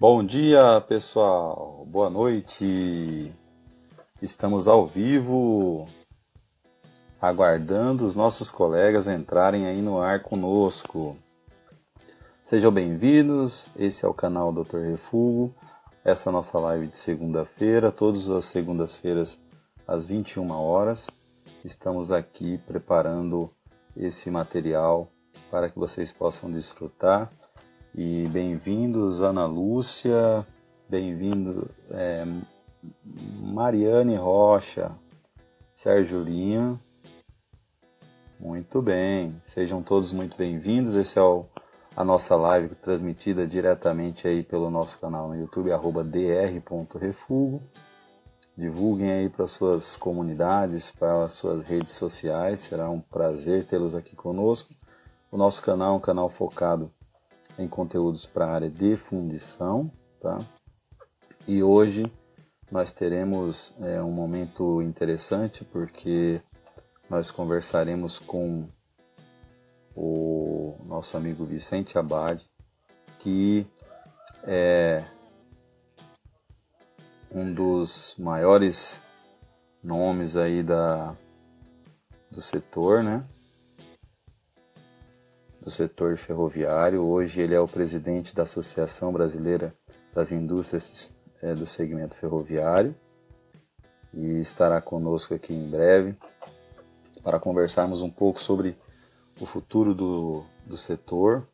[0.00, 1.84] Bom dia, pessoal.
[1.86, 3.34] Boa noite.
[4.22, 5.86] Estamos ao vivo,
[7.20, 11.18] aguardando os nossos colegas entrarem aí no ar conosco.
[12.42, 13.68] Sejam bem-vindos.
[13.76, 14.78] Esse é o canal Dr.
[14.78, 15.54] Refugo.
[16.02, 19.38] Essa é nossa live de segunda-feira, todas as segundas-feiras
[19.86, 21.08] às 21 horas.
[21.62, 23.50] Estamos aqui preparando
[23.94, 25.12] esse material
[25.50, 27.30] para que vocês possam desfrutar
[27.94, 30.46] e bem-vindos, Ana Lúcia,
[30.88, 32.24] bem-vindo, é,
[33.42, 34.92] Mariane Rocha,
[35.74, 36.80] Sérgio Lima.
[38.38, 40.94] Muito bem, sejam todos muito bem-vindos.
[40.94, 41.44] Esse é o,
[41.96, 47.60] a nossa live transmitida diretamente aí pelo nosso canal no YouTube, arroba dr.refugo.
[48.56, 52.60] Divulguem aí para suas comunidades, para suas redes sociais.
[52.60, 54.72] Será um prazer tê-los aqui conosco.
[55.30, 56.90] O nosso canal é um canal focado
[57.58, 60.38] em conteúdos para a área de fundição, tá?
[61.46, 62.04] E hoje
[62.70, 66.40] nós teremos é, um momento interessante porque
[67.08, 68.68] nós conversaremos com
[69.94, 72.40] o nosso amigo Vicente Abad,
[73.18, 73.66] que
[74.44, 75.04] é
[77.32, 79.02] um dos maiores
[79.82, 81.16] nomes aí da,
[82.30, 83.24] do setor, né?
[85.60, 87.02] Do setor ferroviário.
[87.02, 89.74] Hoje ele é o presidente da Associação Brasileira
[90.14, 92.94] das Indústrias é, do Segmento Ferroviário
[94.12, 96.16] e estará conosco aqui em breve
[97.22, 98.76] para conversarmos um pouco sobre
[99.40, 101.46] o futuro do, do setor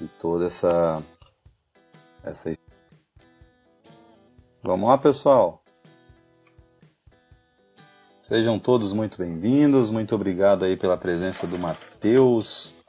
[0.00, 1.02] e toda essa,
[2.22, 2.52] essa.
[4.62, 5.62] Vamos lá, pessoal!
[8.20, 12.79] Sejam todos muito bem-vindos, muito obrigado aí pela presença do Matheus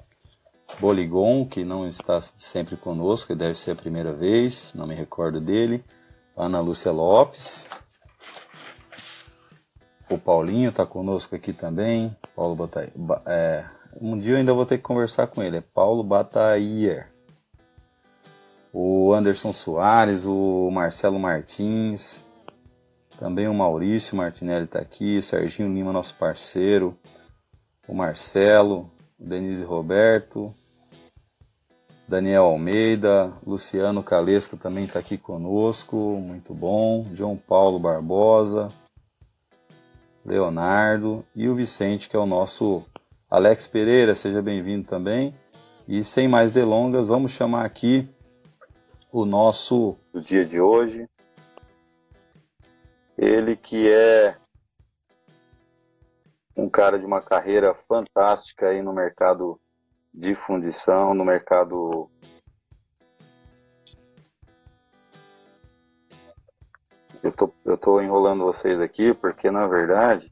[0.79, 5.83] Boligon, que não está sempre conosco, deve ser a primeira vez, não me recordo dele.
[6.35, 7.69] Ana Lúcia Lopes.
[10.09, 12.15] O Paulinho está conosco aqui também.
[12.35, 12.91] Paulo Bataia.
[13.25, 13.65] É,
[13.99, 15.57] um dia eu ainda vou ter que conversar com ele.
[15.57, 17.07] É Paulo Bataia.
[18.73, 22.23] O Anderson Soares, o Marcelo Martins.
[23.19, 25.21] Também o Maurício Martinelli está aqui.
[25.21, 26.97] Serginho Lima, nosso parceiro.
[27.87, 28.89] O Marcelo.
[29.19, 30.53] O Denise Roberto.
[32.11, 37.07] Daniel Almeida, Luciano Calesco também está aqui conosco, muito bom.
[37.13, 38.67] João Paulo Barbosa,
[40.25, 42.83] Leonardo e o Vicente, que é o nosso
[43.29, 45.33] Alex Pereira, seja bem-vindo também.
[45.87, 48.09] E sem mais delongas, vamos chamar aqui
[49.09, 51.07] o nosso do dia de hoje.
[53.17, 54.35] Ele que é
[56.57, 59.57] um cara de uma carreira fantástica aí no mercado
[60.13, 62.09] de fundição no mercado
[67.23, 70.31] eu tô, eu tô enrolando vocês aqui porque na verdade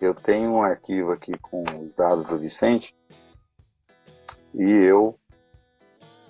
[0.00, 2.96] eu tenho um arquivo aqui com os dados do Vicente
[4.54, 5.18] e eu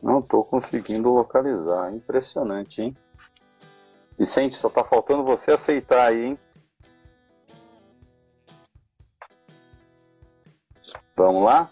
[0.03, 1.93] não estou conseguindo localizar.
[1.93, 2.97] Impressionante, hein?
[4.19, 6.39] Vicente, só tá faltando você aceitar aí, hein?
[11.17, 11.71] Vamos lá?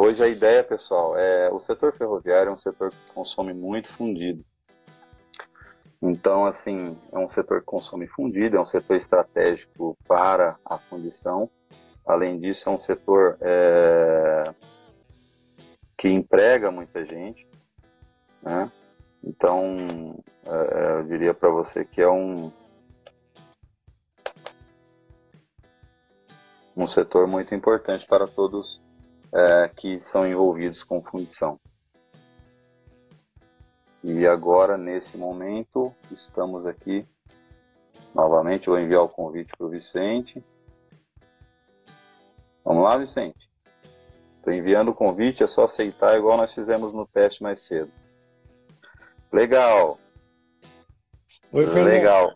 [0.00, 4.44] Hoje a ideia, pessoal, é o setor ferroviário é um setor que consome muito fundido.
[6.00, 11.50] Então, assim, é um setor que consome fundido, é um setor estratégico para a fundição.
[12.06, 14.54] Além disso, é um setor é,
[15.96, 17.44] que emprega muita gente,
[18.40, 18.70] né?
[19.24, 22.52] Então, é, eu diria para você que é um
[26.76, 28.80] um setor muito importante para todos
[29.32, 31.58] é, que são envolvidos com fundição.
[34.02, 37.06] E agora, nesse momento, estamos aqui
[38.14, 38.68] novamente.
[38.68, 40.42] Vou enviar o convite para o Vicente.
[42.64, 43.48] Vamos lá, Vicente?
[44.36, 47.90] Estou enviando o convite, é só aceitar, igual nós fizemos no teste mais cedo.
[49.32, 49.98] Legal.
[51.52, 51.86] Oi, Fernando.
[51.86, 52.34] Legal.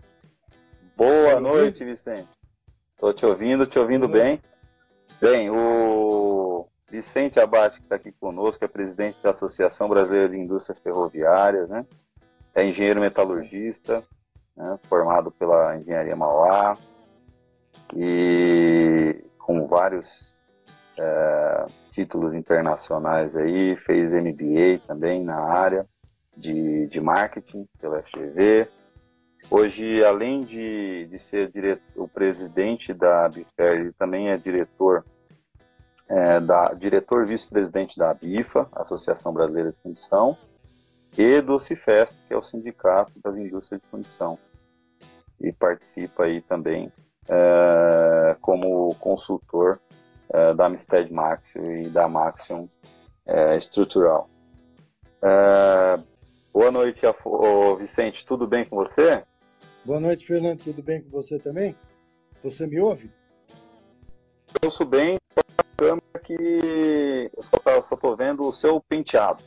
[0.96, 2.28] Boa noite, Vicente.
[2.94, 4.42] Estou te ouvindo, te ouvindo bem.
[5.20, 6.31] Bem, o
[6.92, 11.86] Vicente Abate, que está aqui conosco, é presidente da Associação Brasileira de Indústrias Ferroviárias, né?
[12.54, 14.04] é engenheiro metalurgista,
[14.54, 14.78] né?
[14.90, 16.76] formado pela Engenharia Mauá,
[17.96, 20.42] e com vários
[20.98, 25.86] é, títulos internacionais aí, fez MBA também na área
[26.36, 28.68] de, de marketing pela FGV.
[29.50, 31.50] Hoje, além de, de ser
[31.96, 35.06] o presidente da Bifer, ele também é diretor
[36.08, 40.36] é, da diretor vice-presidente da ABIFA, Associação Brasileira de Fundição,
[41.16, 44.38] e do Cifesp, que é o Sindicato das Indústrias de Fundição,
[45.40, 46.92] e participa aí também
[47.28, 49.80] é, como consultor
[50.28, 52.66] é, da Amistad Maxion e da Maxion
[53.26, 54.28] é, Estrutural.
[55.22, 56.00] É,
[56.52, 57.02] boa noite,
[57.78, 59.22] Vicente, tudo bem com você?
[59.84, 61.74] Boa noite, Fernando, tudo bem com você também?
[62.42, 63.10] Você me ouve?
[64.54, 65.18] Eu ouço bem,
[66.22, 69.42] que eu só estou vendo o seu penteado.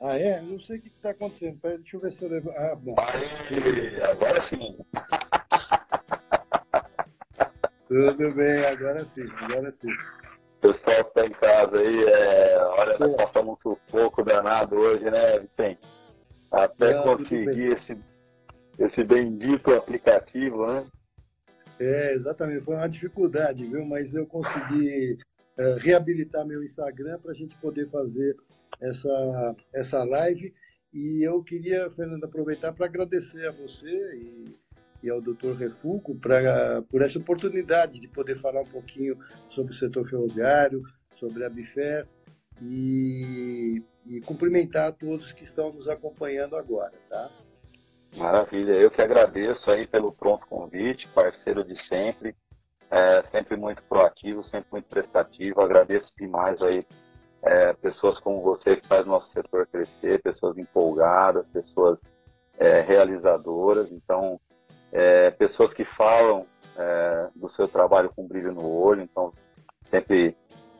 [0.00, 0.40] Ah, é?
[0.42, 1.58] Não sei o que está acontecendo.
[1.60, 2.50] Peraí, deixa eu ver se eu levo.
[2.50, 2.94] Ah, bom.
[2.98, 4.76] Aí, agora sim.
[7.88, 9.88] Tudo bem, agora sim, agora sim.
[9.88, 12.58] O pessoal que está em casa aí, é...
[12.58, 15.80] olha, nós passamos um pouco danado hoje, né, Vicente?
[16.50, 17.96] Até Não, conseguir esse,
[18.78, 20.84] esse bendito aplicativo, né?
[21.78, 22.64] É, exatamente.
[22.64, 23.84] Foi uma dificuldade, viu?
[23.84, 25.18] Mas eu consegui
[25.56, 28.36] é, reabilitar meu Instagram para a gente poder fazer
[28.80, 30.54] essa, essa live.
[30.92, 34.56] E eu queria, Fernando, aproveitar para agradecer a você e,
[35.02, 35.54] e ao Dr.
[35.58, 39.18] Refugo pra, por essa oportunidade de poder falar um pouquinho
[39.48, 40.82] sobre o setor ferroviário,
[41.16, 42.06] sobre a Bifer
[42.62, 47.30] e, e cumprimentar a todos que estão nos acompanhando agora, tá?
[48.16, 52.34] Maravilha, eu que agradeço aí pelo pronto convite, parceiro de sempre,
[52.90, 56.86] é, sempre muito proativo, sempre muito prestativo, agradeço demais aí
[57.42, 61.98] é, pessoas como você que faz nosso setor crescer, pessoas empolgadas, pessoas
[62.56, 64.40] é, realizadoras, então
[64.92, 66.46] é, pessoas que falam
[66.76, 69.32] é, do seu trabalho com brilho no olho, então
[69.90, 70.36] sempre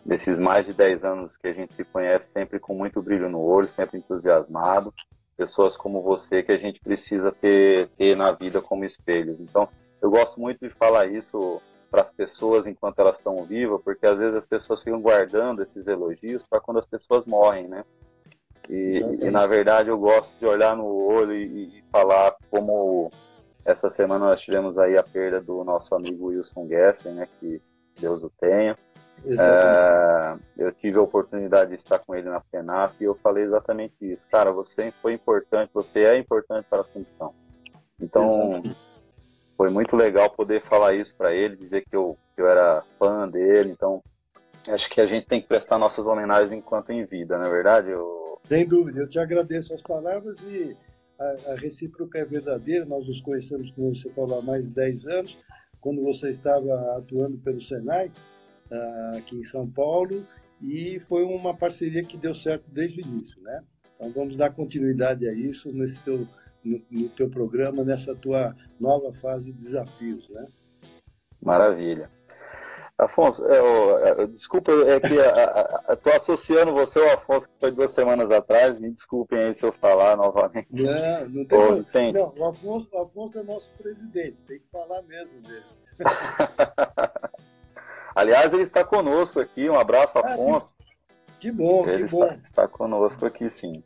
[0.06, 3.40] nesses mais de 10 anos que a gente se conhece, sempre com muito brilho no
[3.40, 4.94] olho, sempre entusiasmado,
[5.34, 9.40] pessoas como você que a gente precisa ter, ter na vida como espelhos.
[9.40, 9.68] Então,
[10.00, 11.60] eu gosto muito de falar isso
[11.90, 15.86] para as pessoas enquanto elas estão vivas, porque às vezes as pessoas ficam guardando esses
[15.86, 17.84] elogios para quando as pessoas morrem, né?
[18.68, 23.10] E, e, na verdade eu gosto de olhar no olho e, e, falar como
[23.64, 27.28] essa semana nós tivemos aí a perda do nosso amigo Wilson Gesser, né?
[27.38, 27.58] Que
[28.00, 28.76] Deus o tenha.
[29.26, 33.94] É, eu tive a oportunidade de estar com ele na FENAF e eu falei exatamente
[34.00, 34.28] isso.
[34.28, 37.34] Cara, você foi importante, você é importante para a função.
[38.00, 38.76] Então, Exato.
[39.56, 43.28] foi muito legal poder falar isso para ele, dizer que eu, que eu era fã
[43.28, 43.70] dele.
[43.70, 44.02] Então,
[44.68, 47.90] acho que a gente tem que prestar nossas homenagens enquanto em vida, não é verdade?
[47.90, 48.38] Eu...
[48.46, 50.76] Sem dúvida, eu te agradeço as palavras e
[51.18, 52.84] a, a recíproca é verdadeira.
[52.84, 55.38] Nós nos conhecemos, como você falou, há mais de 10 anos,
[55.80, 58.10] quando você estava atuando pelo Senai
[59.16, 60.26] aqui em São Paulo
[60.60, 63.62] e foi uma parceria que deu certo desde o início, né?
[63.94, 66.26] Então vamos dar continuidade a isso nesse teu,
[66.64, 70.46] no, no teu programa, nessa tua nova fase de desafios, né?
[71.40, 72.10] Maravilha.
[72.96, 75.14] Afonso, eu, é, eu, desculpa, é que
[75.92, 79.72] estou associando você ao Afonso que foi duas semanas atrás, me desculpem aí se eu
[79.72, 80.68] falar novamente.
[80.70, 85.02] Não, não tem Ô, Não, o Afonso, o Afonso é nosso presidente, tem que falar
[85.02, 85.64] mesmo dele.
[88.14, 89.68] Aliás, ele está conosco aqui.
[89.68, 90.76] Um abraço, ah, Afonso.
[91.40, 92.24] que, bom, ele que bom.
[92.24, 93.82] Está, está conosco aqui, sim.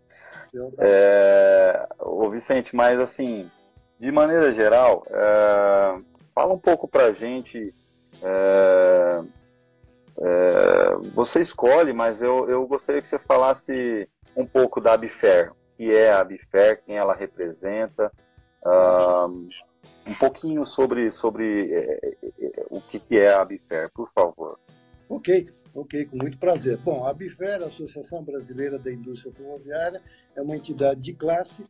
[0.79, 3.51] É, o Vicente, mas assim,
[3.99, 6.01] de maneira geral, é,
[6.35, 7.75] fala um pouco para a gente.
[8.23, 9.23] É,
[10.21, 15.53] é, você escolhe, mas eu, eu gostaria que você falasse um pouco da Abifer.
[15.53, 18.11] O que é a Abifer, quem ela representa,
[18.67, 19.49] um,
[20.09, 24.59] um pouquinho sobre, sobre é, é, o que, que é a Abifer, por favor.
[25.09, 26.79] Ok, ok, com muito prazer.
[26.79, 30.01] Bom, a Abifer, Associação Brasileira da Indústria Ferroviária,
[30.35, 31.63] é uma entidade de classe,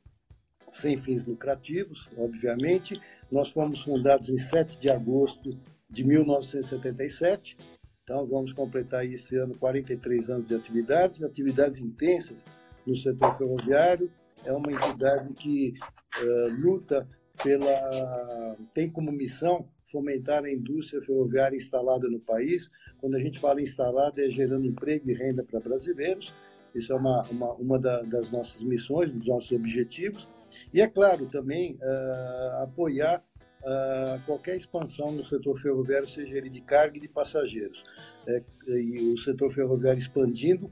[0.73, 3.01] sem fins lucrativos, obviamente.
[3.31, 5.59] Nós fomos fundados em 7 de agosto
[5.91, 7.57] de 1977,
[8.05, 12.39] então vamos completar esse ano 43 anos de atividades, atividades intensas
[12.87, 14.11] no setor ferroviário.
[14.45, 15.75] É uma entidade que
[16.23, 17.07] uh, luta
[17.43, 22.71] pela tem como missão fomentar a indústria ferroviária instalada no país.
[23.01, 26.33] Quando a gente fala instalada, é gerando emprego e renda para brasileiros.
[26.75, 30.29] Isso é uma, uma, uma da, das nossas missões, dos nossos objetivos.
[30.73, 33.25] E, é claro, também uh, apoiar
[33.63, 37.83] uh, qualquer expansão no setor ferroviário, seja ele de carga e de passageiros.
[38.27, 40.71] É, e o setor ferroviário expandindo,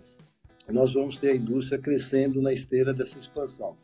[0.69, 3.77] nós vamos ter a indústria crescendo na esteira dessa expansão.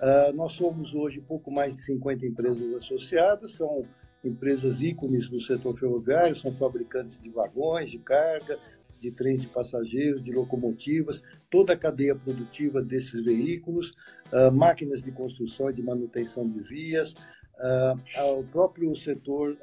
[0.00, 3.84] Uh, nós somos hoje pouco mais de 50 empresas associadas, são
[4.24, 8.58] empresas ícones do setor ferroviário, são fabricantes de vagões, de carga,
[8.98, 13.90] de trens de passageiros, de locomotivas, toda a cadeia produtiva desses veículos,
[14.32, 17.14] uh, máquinas de construção e de manutenção de vias,
[17.62, 19.54] Uh, o próprio setor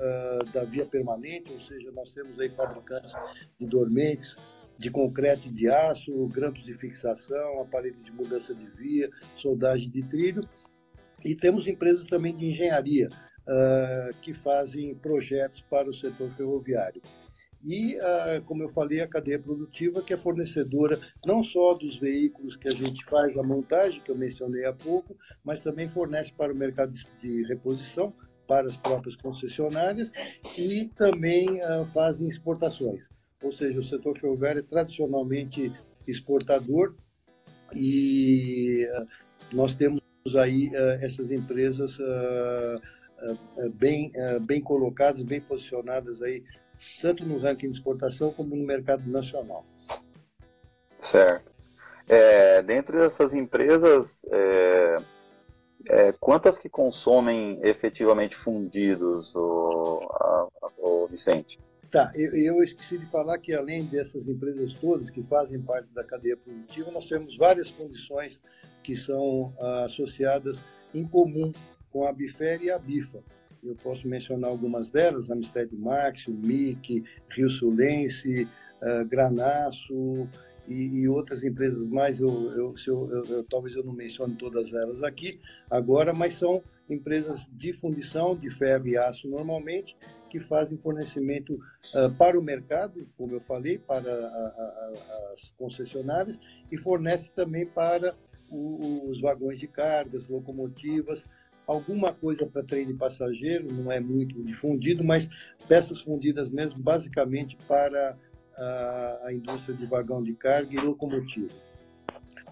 [0.53, 3.11] da via permanente, ou seja, nós temos aí fabricantes
[3.59, 4.37] de dormentes
[4.77, 10.03] de concreto e de aço, grampos de fixação, aparelhos de mudança de via, soldagem de
[10.03, 10.47] trilho,
[11.25, 17.01] e temos empresas também de engenharia uh, que fazem projetos para o setor ferroviário.
[17.65, 17.97] E,
[18.45, 22.71] como eu falei, a cadeia produtiva, que é fornecedora não só dos veículos que a
[22.71, 26.93] gente faz a montagem, que eu mencionei há pouco, mas também fornece para o mercado
[27.19, 28.13] de reposição,
[28.47, 30.09] para as próprias concessionárias,
[30.57, 31.59] e também
[31.93, 33.01] fazem exportações.
[33.43, 35.71] Ou seja, o setor ferroviário é tradicionalmente
[36.07, 36.95] exportador
[37.75, 38.87] e
[39.51, 40.01] nós temos
[40.37, 41.97] aí essas empresas
[43.75, 46.43] bem, bem colocadas, bem posicionadas aí
[47.01, 49.65] tanto no ranking de exportação como no mercado nacional.
[50.99, 51.51] Certo.
[52.07, 54.97] É, dentre essas empresas, é,
[55.89, 61.59] é, quantas que consomem efetivamente fundidos, o, a, o Vicente?
[61.91, 66.03] Tá, eu, eu, esqueci de falar que além dessas empresas todas que fazem parte da
[66.03, 68.41] cadeia produtiva, nós temos várias condições
[68.83, 70.61] que são ah, associadas
[70.93, 71.53] em comum
[71.91, 73.23] com a Bifer e a Bifa.
[73.63, 78.47] Eu posso mencionar algumas delas, Amistad Max, MIC, Rio Sulense,
[78.81, 80.29] uh, Granaço
[80.67, 82.19] e, e, outras empresas mais.
[82.19, 85.39] Eu, eu, eu, talvez eu não mencione todas elas aqui
[85.69, 89.95] agora, mas são empresas de fundição de ferro e aço normalmente
[90.29, 96.39] que fazem fornecimento uh, para o mercado, como eu falei, para a, a, as concessionárias
[96.71, 98.15] e fornece também para
[98.49, 101.25] o, os vagões de cargas, locomotivas,
[101.65, 105.29] alguma coisa para trem de passageiro, não é muito difundido, mas
[105.67, 108.17] peças fundidas mesmo, basicamente para
[108.55, 111.66] a, a indústria de vagão de carga e locomotiva.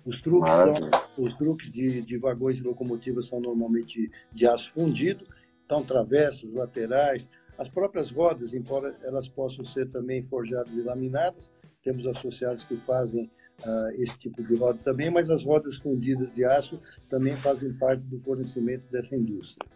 [0.06, 5.26] Os truques, são, os truques de, de vagões e locomotivas são normalmente de aço fundido,
[5.66, 11.50] então travessas, laterais, as próprias rodas, embora elas possam ser também forjadas e laminadas,
[11.84, 13.32] temos associados que fazem
[13.64, 18.02] uh, esse tipo de roda também, mas as rodas fundidas de aço também fazem parte
[18.04, 19.70] do fornecimento dessa indústria.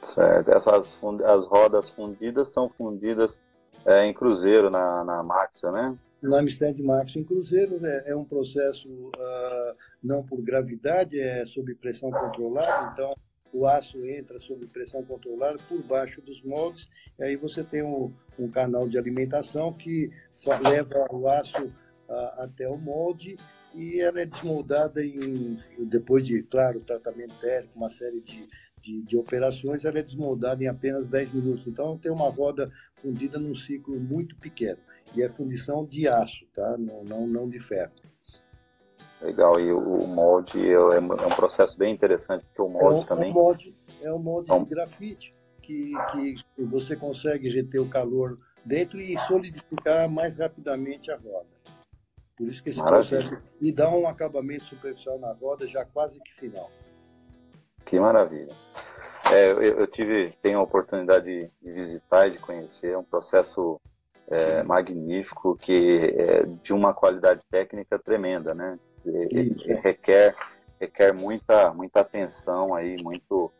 [0.00, 0.50] Certo.
[0.50, 3.38] Essas as rodas fundidas são fundidas
[3.84, 5.96] é, em cruzeiro na, na Maxia, né?
[6.24, 11.74] Na Amistad Maxia em cruzeiro é, é um processo uh, não por gravidade, é sob
[11.74, 13.14] pressão controlada, então
[13.52, 16.88] o aço entra sob pressão controlada por baixo dos moldes,
[17.18, 20.10] e aí você tem um, um canal de alimentação que
[20.66, 21.70] leva o aço
[22.38, 23.36] até o molde
[23.74, 28.48] e ela é desmoldada em, depois de, claro, tratamento térmico, uma série de,
[28.80, 31.66] de, de, operações, ela é desmoldada em apenas 10 minutos.
[31.66, 34.78] Então, tem uma roda fundida num ciclo muito pequeno.
[35.14, 36.76] E é fundição de aço, tá?
[36.78, 37.92] não, não, não de ferro.
[39.20, 43.04] Legal, e o molde é, é um processo bem interessante, porque o molde é um,
[43.04, 43.28] também...
[43.28, 44.64] É um molde, é um molde então...
[44.64, 51.16] de grafite, que, que você consegue reter o calor dentro e solidificar mais rapidamente a
[51.16, 51.46] roda.
[52.36, 53.20] Por isso que esse Maravilha.
[53.20, 56.70] processo e dá um acabamento superficial na roda já quase que final.
[57.84, 58.54] Que maravilha.
[59.32, 63.04] É, eu, eu, tive, tenho a oportunidade de, de visitar e de conhecer, é um
[63.04, 63.80] processo
[64.28, 68.78] é, magnífico que é de uma qualidade técnica tremenda, né?
[69.06, 69.52] E,
[69.82, 70.34] requer
[70.80, 73.52] requer muita muita atenção aí, muito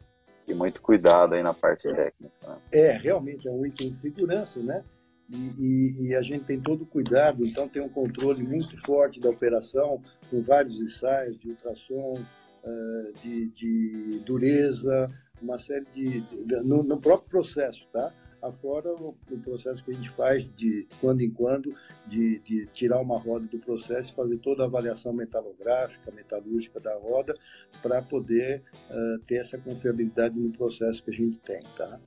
[0.46, 1.94] e muito cuidado aí na parte é.
[1.94, 2.34] técnica.
[2.46, 2.56] Né?
[2.72, 4.84] É, realmente é um item de segurança, né?
[5.28, 9.18] E, e, e, a gente tem todo o cuidado, então tem um controle muito forte
[9.18, 12.14] da operação, com vários ensaios de ultrassom,
[12.62, 16.20] uh, de, de, dureza, uma série de.
[16.20, 18.12] de no, no, próprio processo, tá?
[18.44, 21.74] Afora o, o, processo que a gente faz de quando em quando,
[22.06, 26.94] de, de tirar uma roda do processo e fazer toda a avaliação metalográfica, metalúrgica da
[26.94, 27.34] roda,
[27.82, 31.98] para poder uh, ter essa confiabilidade no processo que a gente tem, tá?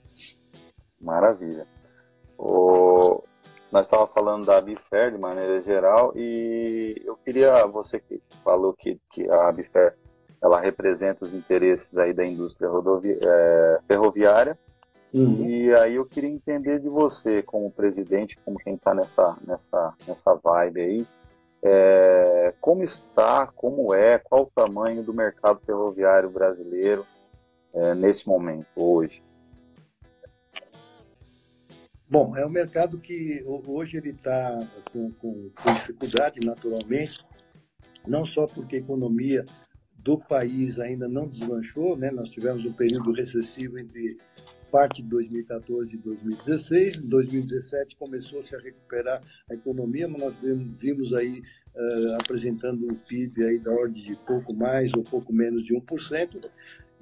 [1.01, 1.65] Maravilha.
[2.37, 3.23] O,
[3.71, 8.99] nós estávamos falando da Bifer de maneira geral e eu queria, você que falou que,
[9.09, 9.97] que a Bifer
[10.39, 12.69] ela representa os interesses aí da indústria
[13.23, 14.55] é, ferroviária
[15.13, 15.49] uhum.
[15.49, 20.35] e aí eu queria entender de você como presidente, como quem está nessa, nessa, nessa
[20.35, 21.07] vibe aí,
[21.63, 27.05] é, como está, como é, qual o tamanho do mercado ferroviário brasileiro
[27.73, 29.23] é, nesse momento, hoje?
[32.09, 37.19] Bom, é um mercado que hoje ele está com, com, com, dificuldade, naturalmente,
[38.07, 39.45] não só porque a economia
[40.07, 42.09] do país ainda não deslanchou, né?
[42.09, 44.17] nós tivemos um período recessivo entre
[44.71, 49.21] parte de 2014 e 2016, em 2017 começou-se a recuperar
[49.51, 50.33] a economia, mas nós
[50.79, 51.43] vimos aí
[51.75, 56.49] uh, apresentando um PIB aí da ordem de pouco mais ou pouco menos de 1%,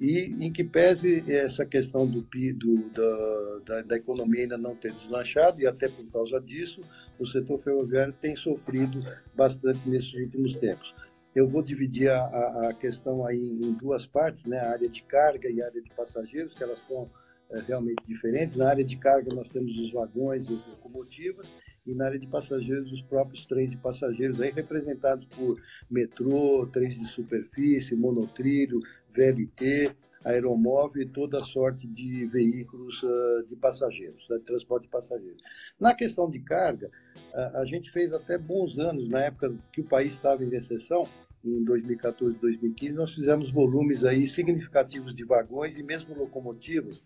[0.00, 4.92] e em que pese essa questão do, do da, da, da, economia ainda não ter
[4.92, 6.80] deslanchado, e até por causa disso,
[7.20, 9.00] o setor ferroviário tem sofrido
[9.32, 10.92] bastante nesses últimos tempos.
[11.36, 14.58] Eu vou dividir a, a questão aí em duas partes, né?
[14.58, 17.10] a área de carga e a área de passageiros, que elas são
[17.50, 18.56] é, realmente diferentes.
[18.56, 21.52] Na área de carga, nós temos os vagões e as locomotivas,
[21.86, 26.98] e na área de passageiros, os próprios trens de passageiros, aí representados por metrô, trens
[26.98, 34.44] de superfície, monotrilho, VLT, aeromóvel e toda sorte de veículos uh, de passageiros, né, de
[34.44, 35.42] transporte de passageiros.
[35.78, 36.88] Na questão de carga,
[37.34, 41.06] a, a gente fez até bons anos, na época que o país estava em recessão,
[41.46, 47.02] em 2014, 2015, nós fizemos volumes aí significativos de vagões e mesmo locomotivas,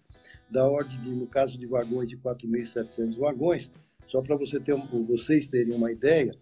[0.51, 3.71] da ordem de, no caso de vagões, de 4.700 vagões.
[4.07, 4.75] Só para você ter,
[5.07, 6.35] vocês terem uma ideia,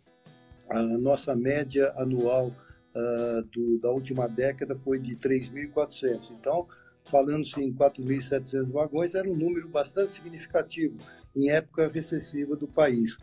[0.68, 6.30] a nossa média anual uh, do, da última década foi de 3.400.
[6.30, 6.66] Então,
[7.10, 10.96] falando-se em 4.700 vagões, era um número bastante significativo
[11.34, 13.18] em época recessiva do país.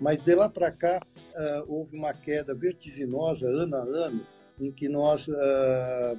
[0.00, 4.26] Mas de lá para cá, uh, houve uma queda vertiginosa, ano a ano,
[4.60, 6.18] em que nós uh,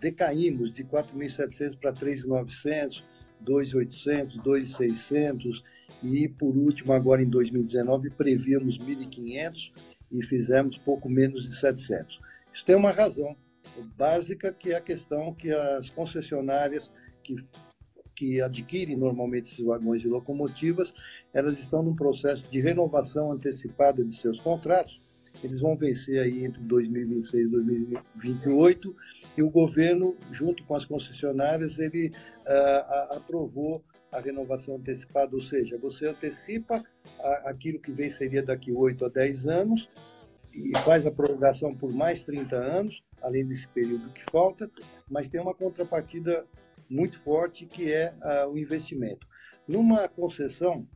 [0.00, 3.02] decaímos de 4.700 para 3.900,
[3.44, 5.62] 2.800, 2.600
[6.02, 9.72] e, por último, agora em 2019, prevíamos 1.500
[10.10, 12.18] e fizemos pouco menos de 700.
[12.52, 13.36] Isso tem uma razão
[13.96, 17.36] básica, que é a questão que as concessionárias que,
[18.18, 20.92] que adquirem normalmente esses vagões e locomotivas,
[21.32, 25.00] elas estão num processo de renovação antecipada de seus contratos.
[25.42, 28.96] Eles vão vencer aí entre 2026 e 2028
[29.36, 35.78] e o governo, junto com as concessionárias, ele uh, aprovou a renovação antecipada, ou seja,
[35.78, 36.82] você antecipa
[37.44, 39.88] aquilo que venceria daqui 8 a 10 anos
[40.52, 44.68] e faz a prorrogação por mais 30 anos, além desse período que falta,
[45.08, 46.44] mas tem uma contrapartida
[46.88, 49.26] muito forte que é uh, o investimento.
[49.66, 50.86] Numa concessão,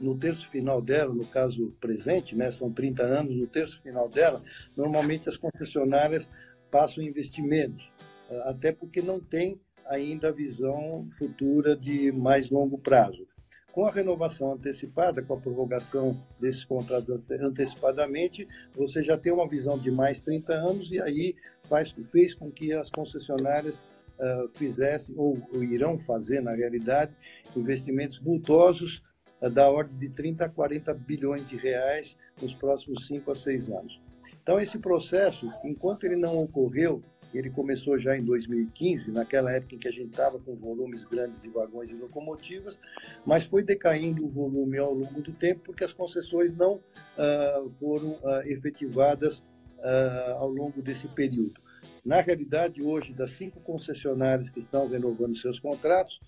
[0.00, 4.42] no terço final dela, no caso presente, né, são 30 anos, no terço final dela,
[4.76, 6.28] normalmente as concessionárias
[6.70, 7.82] passam a investir menos,
[8.30, 13.26] uh, até porque não tem ainda a visão futura de mais longo prazo.
[13.72, 19.78] Com a renovação antecipada, com a prorrogação desses contratos antecipadamente, você já tem uma visão
[19.78, 21.36] de mais 30 anos e aí
[21.68, 23.82] faz, fez com que as concessionárias
[24.18, 27.14] uh, fizessem, ou, ou, irão fazer, na realidade,
[27.56, 29.02] investimentos vultosos
[29.40, 33.68] uh, da ordem de 30 a 40 bilhões de reais nos próximos 5 a 6
[33.70, 34.00] anos.
[34.42, 37.02] Então, esse processo, enquanto ele não ocorreu,
[37.34, 41.42] ele começou já em 2015, naquela época em que a gente estava com volumes grandes
[41.42, 42.78] de vagões e locomotivas,
[43.24, 48.12] mas foi decaindo o volume ao longo do tempo porque as concessões não uh, foram
[48.12, 51.60] uh, efetivadas uh, ao longo desse período.
[52.06, 56.20] Na realidade, hoje, das cinco concessionárias que estão renovando seus contratos,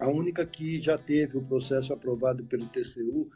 [0.00, 3.30] a única que já teve o processo aprovado pelo TCU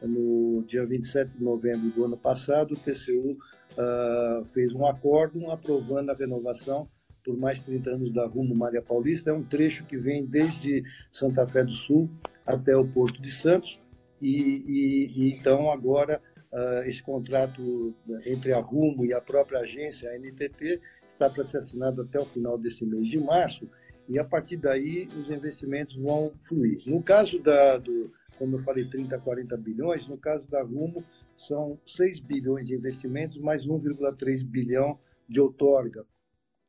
[0.00, 6.10] no dia 27 de novembro do ano passado, o TCU uh, fez um acordo aprovando
[6.10, 6.88] a renovação
[7.24, 9.30] por mais 30 anos da Rumo Maria Paulista.
[9.30, 12.08] É um trecho que vem desde Santa Fé do Sul
[12.46, 13.80] até o Porto de Santos.
[14.22, 17.92] E, e, e então agora uh, esse contrato
[18.24, 20.80] entre a Rumo e a própria agência, a NTT,
[21.16, 23.68] está para ser assinado até o final desse mês de março.
[24.08, 26.82] E a partir daí os investimentos vão fluir.
[26.86, 31.04] No caso da, do, como eu falei, 30, 40 bilhões, no caso da Rumo,
[31.36, 34.98] são 6 bilhões de investimentos, mais 1,3 bilhão
[35.28, 36.06] de outorga.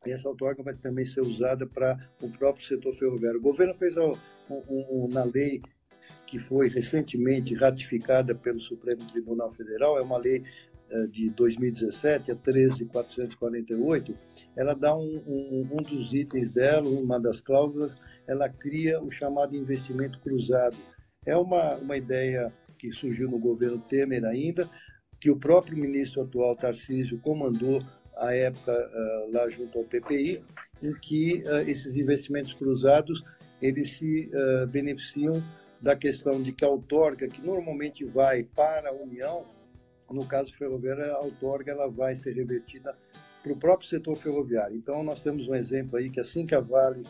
[0.06, 3.40] E essa outorga vai também ser usada para o próprio setor ferroviário.
[3.40, 3.96] O governo fez
[5.10, 5.62] na lei
[6.26, 10.44] que foi recentemente ratificada pelo Supremo Tribunal Federal, é uma lei
[11.12, 14.18] de 2017, a 13448,
[14.56, 17.98] ela dá um, um, um dos itens dela, uma das cláusulas,
[18.28, 20.78] ela cria o chamado investimento cruzado.
[21.26, 24.70] É uma, uma ideia que surgiu no governo Temer ainda,
[25.20, 27.82] que o próprio ministro atual, Tarcísio, comandou
[28.16, 30.44] à época uh, lá junto ao PPI,
[30.82, 33.22] em que uh, esses investimentos cruzados
[33.60, 34.30] eles se
[34.70, 35.42] beneficiam
[35.82, 39.46] da questão de que a outorga, que normalmente vai para a União,
[40.10, 42.96] no caso ferroviário, a outorga ela vai ser revertida
[43.44, 44.76] para o próprio setor ferroviário.
[44.76, 47.04] Então, nós temos um exemplo aí que assim que a Vale,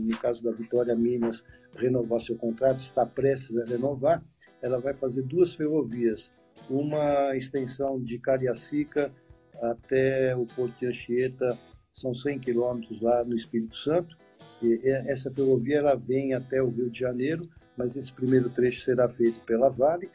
[0.00, 1.44] no caso da Vitória Minas,
[1.76, 4.22] renovar seu contrato, está prestes a renovar,
[4.62, 6.32] ela vai fazer duas ferrovias,
[6.70, 9.12] uma extensão de Cariacica
[9.60, 11.58] até o Porto de Anchieta,
[11.92, 14.16] são 100 quilômetros lá no Espírito Santo.
[14.62, 19.08] E essa ferrovia ela vem até o Rio de Janeiro, mas esse primeiro trecho será
[19.08, 20.10] feito pela Vale,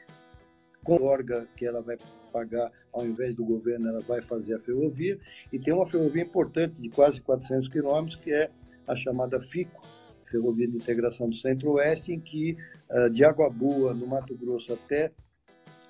[0.89, 1.97] com orga que ela vai
[2.33, 5.19] pagar, ao invés do governo, ela vai fazer a ferrovia.
[5.53, 8.49] E tem uma ferrovia importante de quase 400 quilômetros, que é
[8.87, 9.81] a chamada FICO,
[10.25, 12.57] Ferrovia de Integração do Centro-Oeste, em que
[12.89, 15.11] uh, de Água Boa, no Mato Grosso, até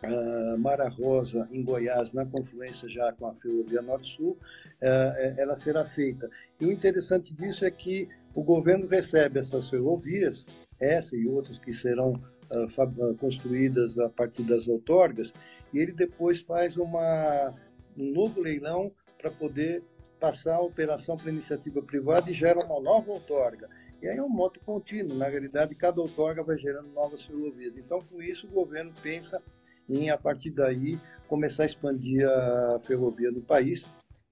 [0.04, 5.86] uh, Mara Rosa, em Goiás, na confluência já com a Ferrovia Norte-Sul, uh, ela será
[5.86, 6.26] feita.
[6.60, 10.46] E o interessante disso é que o governo recebe essas ferrovias,
[10.80, 15.34] essa e outras que serão uh, construídas a partir das outorgas,
[15.74, 17.54] e ele depois faz uma,
[17.98, 19.84] um novo leilão para poder
[20.20, 23.70] passar a operação para iniciativa privada e gera uma nova outorga.
[24.02, 27.76] E aí é um moto contínuo, na realidade, cada outorga vai gerando novas ferrovias.
[27.78, 29.42] Então, com isso, o governo pensa
[29.90, 33.86] em, a partir daí, começar a expandir a ferrovia no país.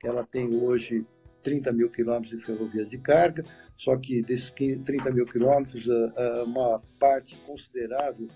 [0.04, 1.06] Ela tem hoje
[1.44, 3.44] 30 mil quilômetros de ferrovias de carga,
[3.78, 5.86] só que desses 30 mil quilômetros,
[6.46, 8.28] uma parte considerável,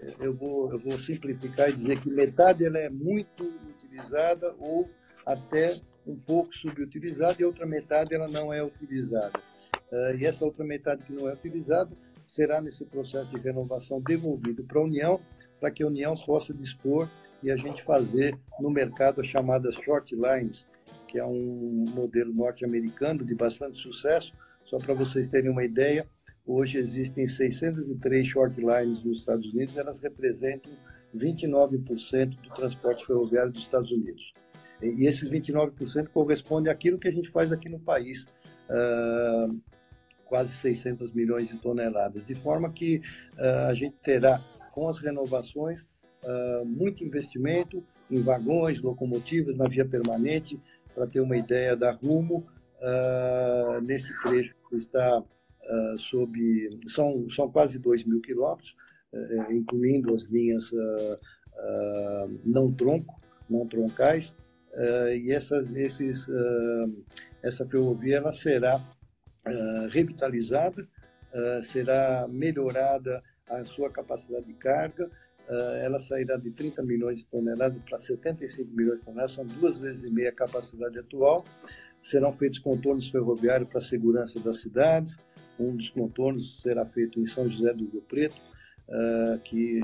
[0.00, 4.86] eh, eu vou, eu vou simplificar e dizer que metade ela é muito utilizada ou
[5.24, 5.74] até
[6.06, 9.40] um pouco subutilizada e outra metade ela não é utilizada.
[9.90, 11.90] Eh, e essa outra metade que não é utilizada
[12.26, 15.20] será nesse processo de renovação devolvido para a União,
[15.60, 17.08] para que a União possa dispor
[17.42, 20.66] e a gente fazer no mercado as chamadas short lines,
[21.06, 24.32] que é um modelo norte-americano de bastante sucesso,
[24.66, 26.06] só para vocês terem uma ideia,
[26.46, 30.72] hoje existem 603 short lines nos Estados Unidos, elas representam
[31.14, 34.32] 29% do transporte ferroviário dos Estados Unidos.
[34.82, 38.26] E esses 29% correspondem àquilo que a gente faz aqui no país,
[38.68, 39.58] uh,
[40.26, 43.00] quase 600 milhões de toneladas, de forma que
[43.38, 49.84] uh, a gente terá, com as renovações, uh, muito investimento em vagões, locomotivas, na via
[49.84, 50.60] permanente,
[50.94, 52.46] para ter uma ideia da rumo,
[52.80, 56.38] uh, nesse trecho está uh, sob.
[56.88, 58.74] São, são quase 2 mil quilômetros,
[59.12, 60.70] uh, incluindo as linhas
[62.44, 63.16] não tronco,
[63.48, 64.36] não troncais,
[65.14, 66.28] e essas, esses,
[67.42, 68.78] essa ferrovia ela será
[69.90, 70.86] revitalizada,
[71.62, 75.10] será melhorada a sua capacidade de carga,
[75.82, 80.04] ela sairá de 30 milhões de toneladas para 75 milhões de toneladas, são duas vezes
[80.04, 81.42] e meia a capacidade atual,
[82.06, 85.18] serão feitos contornos ferroviários para a segurança das cidades.
[85.58, 88.36] Um dos contornos será feito em São José do Rio Preto,
[88.88, 89.80] uh, que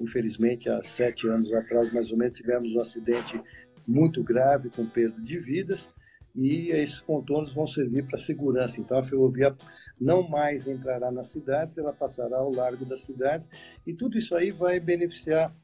[0.00, 3.40] infelizmente há sete anos atrás, mais ou menos, tivemos um acidente
[3.86, 5.88] muito grave com perda de vidas
[6.34, 8.80] e esses contornos vão servir para segurança.
[8.80, 9.54] Então a ferrovia
[10.00, 13.48] não mais entrará nas cidades, ela passará ao largo das cidades
[13.86, 15.54] e tudo isso aí vai beneficiar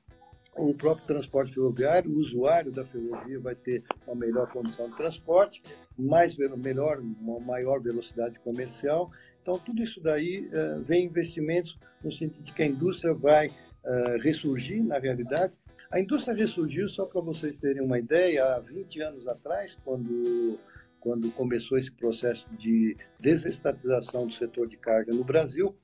[0.57, 5.63] o próprio transporte ferroviário, o usuário da ferrovia vai ter uma melhor condição de transporte,
[5.99, 9.11] mais melhor, uma maior velocidade comercial.
[9.43, 14.21] Então, tudo isso daí uh, vem investimentos no sentido de que a indústria vai uh,
[14.23, 15.55] ressurgir, na realidade.
[15.91, 20.59] A indústria ressurgiu, só para vocês terem uma ideia, há 20 anos atrás, quando,
[20.99, 25.77] quando começou esse processo de desestatização do setor de carga no Brasil,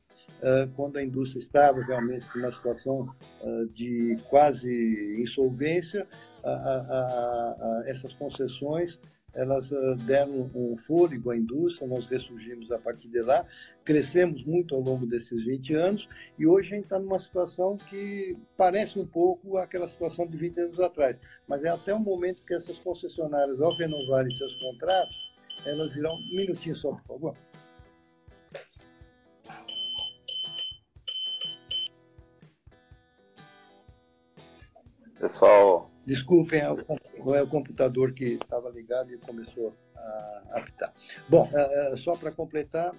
[0.74, 3.08] quando a indústria estava realmente numa situação
[3.42, 6.06] uh, de quase insolvência,
[7.86, 8.98] essas concessões
[9.34, 9.70] elas
[10.06, 13.46] deram um fôlego à indústria, nós ressurgimos a partir de lá,
[13.84, 18.36] crescemos muito ao longo desses 20 anos e hoje a gente está numa situação que
[18.56, 22.54] parece um pouco aquela situação de 20 anos atrás, mas é até o momento que
[22.54, 25.16] essas concessionárias, ao renovarem seus contratos,
[25.64, 26.12] elas irão.
[26.12, 27.51] Um minutinho só, por favor.
[35.22, 35.88] Pessoal.
[36.04, 40.92] Desculpem, é é o computador que estava ligado e começou a apitar.
[41.28, 42.92] Bom, é, é, só para completar,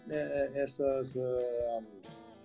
[0.55, 1.17] essas.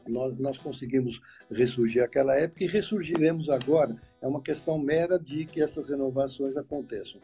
[0.08, 3.94] Nós, nós conseguimos ressurgir aquela época e ressurgiremos agora.
[4.20, 7.20] É uma questão mera de que essas renovações aconteçam.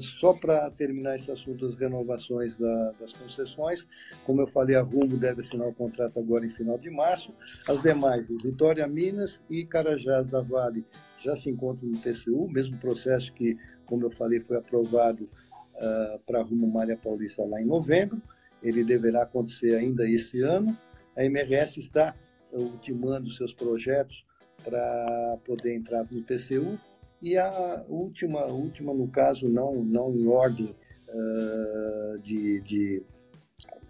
[0.00, 3.86] Só para terminar esse assunto das renovações da, das concessões,
[4.26, 7.32] como eu falei, a Rumo deve assinar o contrato agora em final de março.
[7.68, 10.84] As demais, Vitória Minas e Carajás da Vale,
[11.22, 13.56] já se encontram no TCU, mesmo processo que,
[13.86, 18.20] como eu falei, foi aprovado uh, para a Rumo Maria Paulista lá em novembro.
[18.62, 20.76] Ele deverá acontecer ainda esse ano.
[21.16, 22.14] A MRS está
[22.52, 24.24] ultimando seus projetos
[24.64, 26.78] para poder entrar no TCU
[27.22, 30.74] e a última, última no caso, não, não em ordem
[31.08, 33.02] uh, de, de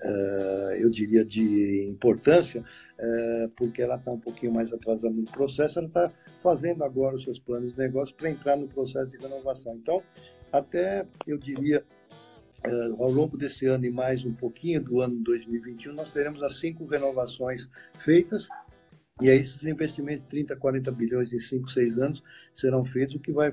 [0.04, 2.62] uh, eu diria, de importância,
[3.02, 7.24] uh, porque ela está um pouquinho mais atrasada no processo, ela está fazendo agora os
[7.24, 9.74] seus planos de negócio para entrar no processo de renovação.
[9.74, 10.02] Então,
[10.52, 11.84] até, eu diria,
[12.98, 16.86] ao longo desse ano e mais um pouquinho do ano 2021, nós teremos as cinco
[16.86, 18.48] renovações feitas
[19.20, 22.22] E aí esses investimentos de 30, 40 bilhões em 5, 6 anos
[22.54, 23.52] serão feitos, o que vai,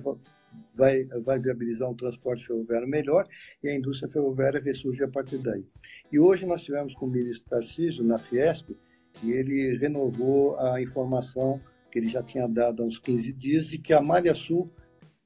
[0.76, 3.28] vai, vai viabilizar um transporte ferroviário melhor
[3.64, 5.66] e a indústria ferroviária ressurge a partir daí.
[6.12, 8.72] E hoje nós tivemos com o ministro Tarcísio, na Fiesp,
[9.24, 11.60] e ele renovou a informação
[11.92, 14.72] que ele já tinha dado há uns 15 dias de que a Malha Sul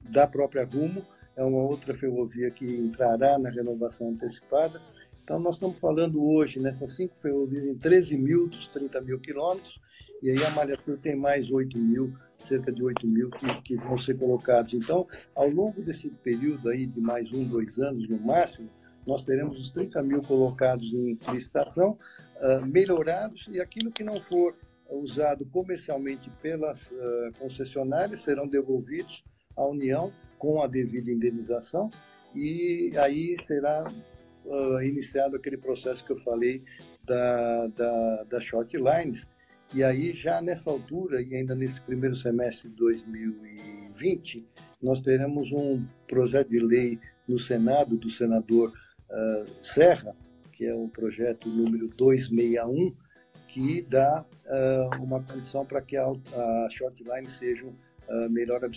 [0.01, 4.81] da própria Rumo é uma outra ferrovia que entrará na renovação antecipada.
[5.23, 9.79] Então, nós estamos falando hoje nessas cinco ferrovias em 13 mil dos 30 mil quilômetros,
[10.21, 13.75] e aí a Malha Sul tem mais 8 mil, cerca de 8 mil que, que
[13.77, 14.73] vão ser colocados.
[14.73, 18.69] Então, ao longo desse período aí de mais um, dois anos no máximo,
[19.05, 21.97] nós teremos os 30 mil colocados em licitação,
[22.37, 24.55] uh, melhorados, e aquilo que não for
[24.89, 29.23] usado comercialmente pelas uh, concessionárias serão devolvidos
[29.55, 31.89] à União com a devida indenização,
[32.35, 33.91] e aí será
[34.45, 36.63] uh, iniciado aquele processo que eu falei
[37.03, 39.27] da, da, da short lines,
[39.73, 44.45] e aí já nessa altura, e ainda nesse primeiro semestre de 2020,
[44.81, 48.71] nós teremos um projeto de lei no Senado do senador
[49.13, 50.15] uh, Serra,
[50.51, 52.93] que é o projeto número 261,
[53.47, 58.69] que dá uh, uma condição para que a, a short line sejam uh, melhor para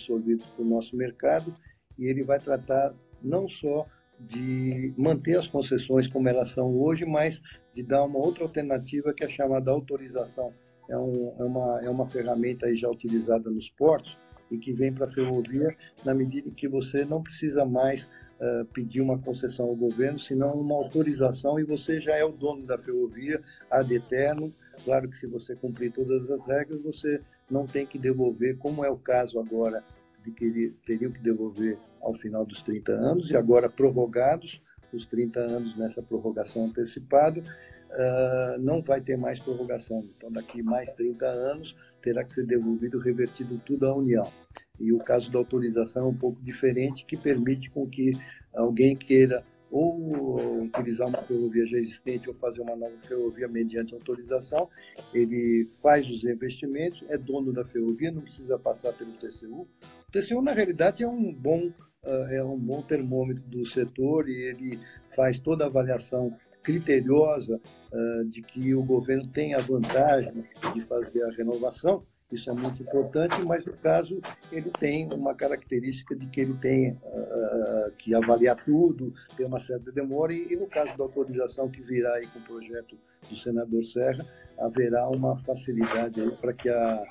[0.59, 1.53] o nosso mercado
[1.97, 3.85] e ele vai tratar não só
[4.19, 7.41] de manter as concessões como elas são hoje, mas
[7.73, 10.53] de dar uma outra alternativa que é a chamada autorização.
[10.89, 14.15] É, um, é, uma, é uma ferramenta aí já utilizada nos portos
[14.49, 18.65] e que vem para a ferrovia na medida em que você não precisa mais uh,
[18.65, 22.77] pedir uma concessão ao governo, senão uma autorização e você já é o dono da
[22.77, 24.53] ferrovia ad eterno.
[24.83, 28.89] Claro que se você cumprir todas as regras, você não tem que devolver, como é
[28.89, 29.83] o caso agora
[30.23, 34.61] de que teriam que devolver ao final dos 30 anos, e agora prorrogados
[34.93, 37.43] os 30 anos nessa prorrogação antecipada,
[37.91, 40.07] uh, não vai ter mais prorrogação.
[40.17, 44.31] Então, daqui mais 30 anos, terá que ser devolvido, revertido tudo à União.
[44.79, 48.13] E o caso da autorização é um pouco diferente, que permite com que
[48.53, 54.69] alguém queira ou utilizar uma ferrovia já existente ou fazer uma nova ferrovia mediante autorização,
[55.13, 59.67] ele faz os investimentos, é dono da ferrovia, não precisa passar pelo TCU.
[60.07, 64.41] O TCU, na realidade, é um bom, uh, é um bom termômetro do setor e
[64.41, 64.79] ele
[65.15, 66.33] faz toda a avaliação
[66.67, 67.61] criteriosa
[67.93, 72.83] uh, de que o governo tem a vantagem de fazer a renovação, isso é muito
[72.83, 74.19] importante, mas no caso
[74.51, 79.93] ele tem uma característica de que ele tem uh, que avaliar tudo, tem uma certa
[79.93, 82.97] demora, e, e, no caso da autorização que virá aí com o projeto
[83.29, 84.25] do senador Serra,
[84.59, 87.01] haverá uma facilidade para que a,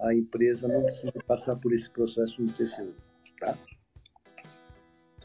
[0.00, 2.92] a empresa não precise passar por esse processo no TCU.
[3.38, 3.56] Tá?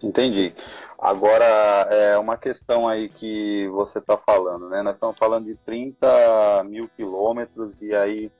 [0.01, 0.53] Entendi.
[0.97, 1.45] Agora,
[1.91, 4.81] é uma questão aí que você está falando, né?
[4.81, 8.31] Nós estamos falando de 30 mil quilômetros e aí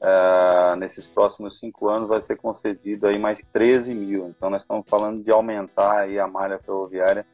[0.00, 4.28] Uh, nesses próximos cinco anos vai ser concedido aí mais 13 mil.
[4.28, 7.26] Então nós estamos falando de aumentar aí a malha ferroviária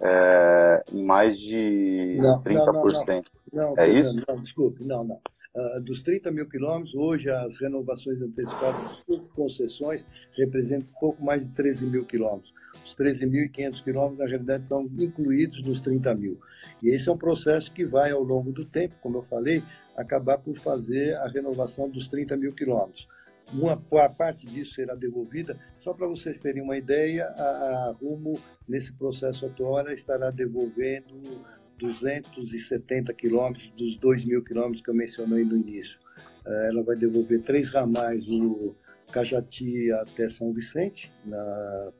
[0.00, 3.24] é, em mais de não, 30%.
[3.52, 4.22] Não, não, não, é isso?
[4.26, 5.20] Não, desculpe, não, não.
[5.54, 11.54] Uh, dos 30 mil quilômetros, hoje as renovações antecipadas das concessões representam pouco mais de
[11.54, 12.52] 13 mil quilômetros.
[12.88, 16.40] Os 13.500 quilômetros, na realidade, estão incluídos nos 30 mil.
[16.82, 19.62] E esse é um processo que vai, ao longo do tempo, como eu falei,
[19.94, 23.06] acabar por fazer a renovação dos 30 mil quilômetros.
[23.52, 28.92] Uma parte disso será devolvida, só para vocês terem uma ideia, a, a Rumo, nesse
[28.92, 31.44] processo atual, estará devolvendo
[31.78, 35.98] 270 quilômetros dos 2 mil quilômetros que eu mencionei no início.
[36.46, 38.76] Eh, ela vai devolver três ramais no
[39.10, 41.92] Cajati até São Vicente, na,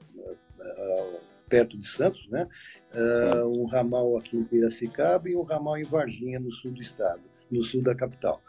[1.49, 2.47] perto de Santos, né?
[2.93, 7.23] Uh, um ramal aqui em Piracicaba e um ramal em Varginha, no sul do estado
[7.51, 8.43] no sul da capital.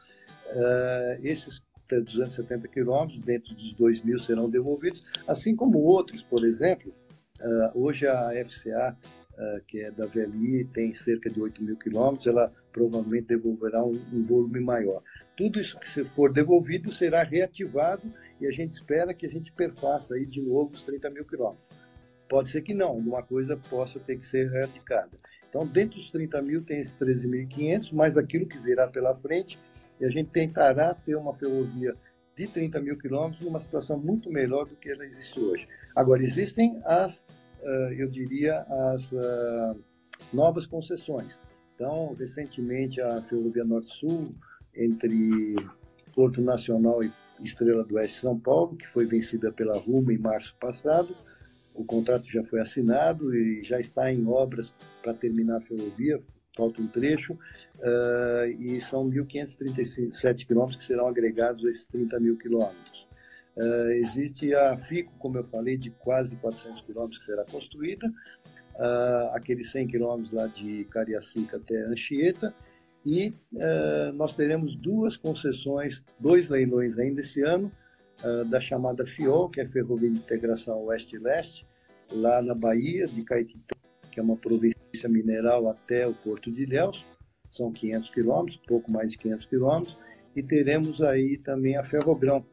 [0.47, 6.93] Uh, esses 270 quilômetros, dentro dos 2 mil, serão devolvidos, assim como outros, por exemplo,
[7.39, 8.95] uh, hoje a FCA,
[9.41, 13.97] eh, que é da VLI, tem cerca de 8 mil quilômetros, ela provavelmente devolverá um,
[14.11, 15.01] um volume maior.
[15.37, 18.03] Tudo isso que for devolvido será reativado
[18.41, 21.78] e a gente espera que a gente perfaça aí de novo os 30 mil quilômetros.
[22.29, 25.11] Pode ser que não, alguma coisa possa ter que ser erradicada.
[25.49, 29.57] Então, dentro dos 30 mil tem esses 13.500, mais aquilo que virá pela frente,
[29.99, 31.95] e a gente tentará ter uma ferrovia
[32.37, 35.67] de 30 mil quilômetros numa situação muito melhor do que ela existe hoje.
[35.95, 37.19] Agora, existem as,
[37.61, 38.59] uh, eu diria,
[38.93, 39.83] as uh,
[40.31, 41.37] novas concessões.
[41.75, 44.35] Então, recentemente, a Ferrovia Norte-Sul,
[44.75, 45.55] entre
[46.13, 47.11] Porto Nacional e
[47.41, 51.15] Estrela do Oeste São Paulo, que foi vencida pela Rumo em março passado,
[51.79, 56.21] o contrato já foi assinado e já está em obras para terminar a ferrovia,
[56.55, 57.33] falta um trecho.
[57.33, 63.07] uh, e são 1.537 quilômetros que serão agregados a esses 30 mil quilômetros.
[63.55, 69.33] Uh, existe a FICO, como eu falei, de quase 400 quilômetros que será construída, uh,
[69.33, 72.53] aqueles 100 quilômetros lá de Cariacica até Anchieta,
[73.05, 73.33] e
[74.15, 77.71] nós teremos duas concessões, dois leilões ainda esse ano,
[78.49, 81.63] da chamada FIOL, que é Ferrovia de Integração Oeste-Leste,
[82.11, 83.75] lá na Bahia, de Caetité,
[84.11, 87.05] que é uma província mineral até o Porto de Ilhéus,
[87.51, 89.97] são 500 quilômetros, pouco mais de 500 quilômetros,
[90.35, 92.45] e teremos aí também a Ferrogrão,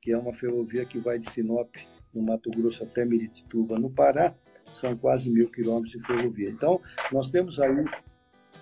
[0.00, 1.74] que é uma ferrovia que vai de Sinop,
[2.14, 4.34] no Mato Grosso, até Miritituba, no Pará,
[4.74, 6.48] são quase mil quilômetros de ferrovia.
[6.48, 6.80] Então,
[7.12, 7.84] nós temos aí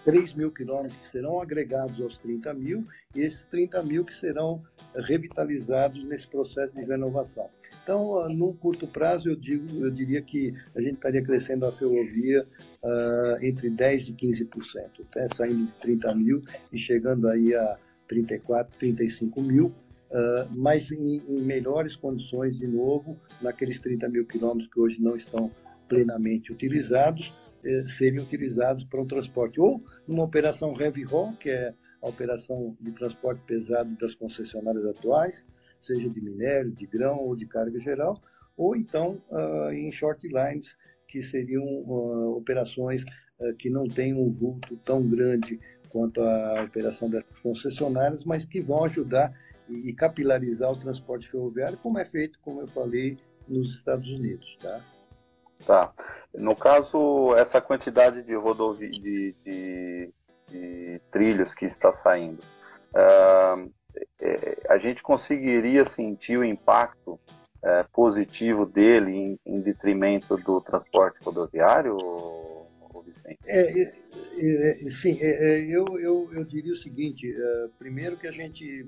[0.06, 4.62] 3 mil quilômetros que serão agregados aos 30 mil e esses 30 mil que serão
[4.94, 7.50] revitalizados nesse processo de renovação.
[7.82, 11.72] Então, ah, num curto prazo, eu, digo, eu diria que a gente estaria crescendo a
[11.72, 12.44] ferrovia
[12.84, 16.40] uh, entre 10% e 15%, até saindo de 30 mil
[16.72, 23.18] e chegando aí a 34, 35 mil, uh, mas em, em, melhores condições, de novo,
[23.42, 25.50] naqueles 30 mil quilômetros que hoje não estão
[25.88, 27.32] plenamente utilizados,
[27.88, 29.60] serem utilizados para um transporte.
[29.60, 35.44] Ou numa operação heavy haul, que é a operação de transporte pesado das concessionárias atuais,
[35.80, 38.20] seja de minério, de grão ou de carga geral,
[38.56, 40.76] ou então uh, em short lines,
[41.08, 43.04] que seriam uh, operações
[43.38, 48.60] uh, que não têm um vulto tão grande quanto a operação das concessionárias, mas que
[48.60, 49.32] vão ajudar
[49.68, 53.16] e capilarizar o transporte ferroviário, como é feito, como eu falei,
[53.48, 54.84] nos Estados Unidos, tá?
[55.64, 55.92] Tá.
[56.34, 60.10] No caso, essa quantidade de rodovias, de, de,
[60.48, 62.42] de, trilhos que está saindo,
[62.92, 63.72] uh,
[64.68, 67.18] a gente conseguiria sentir o impacto
[67.64, 71.96] é, positivo dele em, em, detrimento do transporte rodoviário,
[73.04, 73.38] Vicente?
[73.46, 73.92] É, é,
[74.86, 77.32] é sim, eu, eu, eu diria o seguinte:
[77.78, 78.86] primeiro que a gente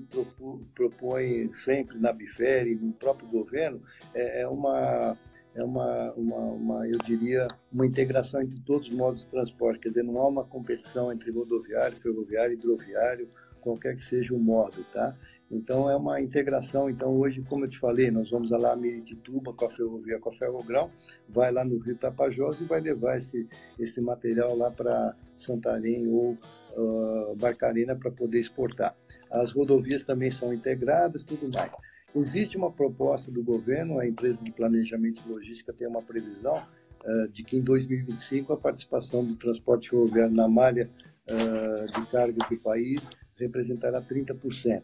[0.75, 3.81] propõe sempre na Bifere, no próprio governo,
[4.13, 5.17] é, uma
[5.55, 9.89] é uma, uma, uma, eu diria, uma integração entre todos os modos de transporte, quer
[9.89, 13.27] dizer, não há uma competição entre rodoviário, ferroviário, hidroviário,
[13.59, 15.15] qualquer que seja o modo, tá?
[15.51, 16.89] Então é uma integração.
[16.89, 20.29] Então hoje, como eu te falei, nós vamos lá a Miritituba com a ferrovia, com
[20.29, 20.91] a Ferrogrão,
[21.27, 23.47] vai lá no Rio Tapajós e vai levar esse,
[23.79, 26.37] esse material lá para Santarém ou
[26.77, 28.95] uh, Barcarena para poder exportar.
[29.31, 31.73] As rodovias também são integradas, tudo mais.
[32.15, 36.57] Existe uma proposta do governo, a empresa de planejamento e logística tem uma previsão
[37.05, 40.89] uh, de que em 2025 a participação do transporte ferroviário na malha
[41.29, 42.99] uh, de carga do país
[43.37, 44.83] representará 30%.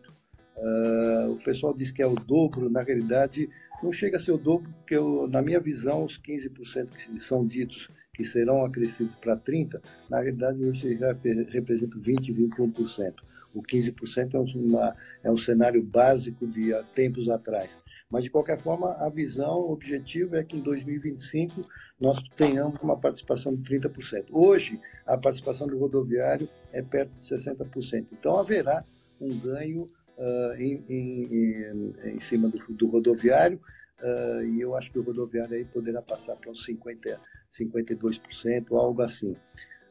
[0.56, 3.50] Uh, o pessoal diz que é o dobro, na realidade
[3.84, 7.46] não chega a ser o dobro, porque eu, na minha visão os 15% que são
[7.46, 11.12] ditos que serão acrescidos para 30%, na realidade hoje já
[11.52, 13.14] representa 20%, 21%.
[13.56, 17.78] O 15% é, uma, é um cenário básico de há tempos atrás.
[18.10, 21.62] Mas, de qualquer forma, a visão, o objetivo é que em 2025
[22.00, 24.26] nós tenhamos uma participação de 30%.
[24.32, 28.06] Hoje, a participação do rodoviário é perto de 60%.
[28.12, 28.86] Então, haverá
[29.20, 29.88] um ganho
[30.18, 33.60] uh, em, em, em, cima do, do rodoviário,
[34.02, 37.18] uh, e eu acho que o rodoviário aí poderá passar para uns 50,
[37.60, 39.36] 52%, algo assim.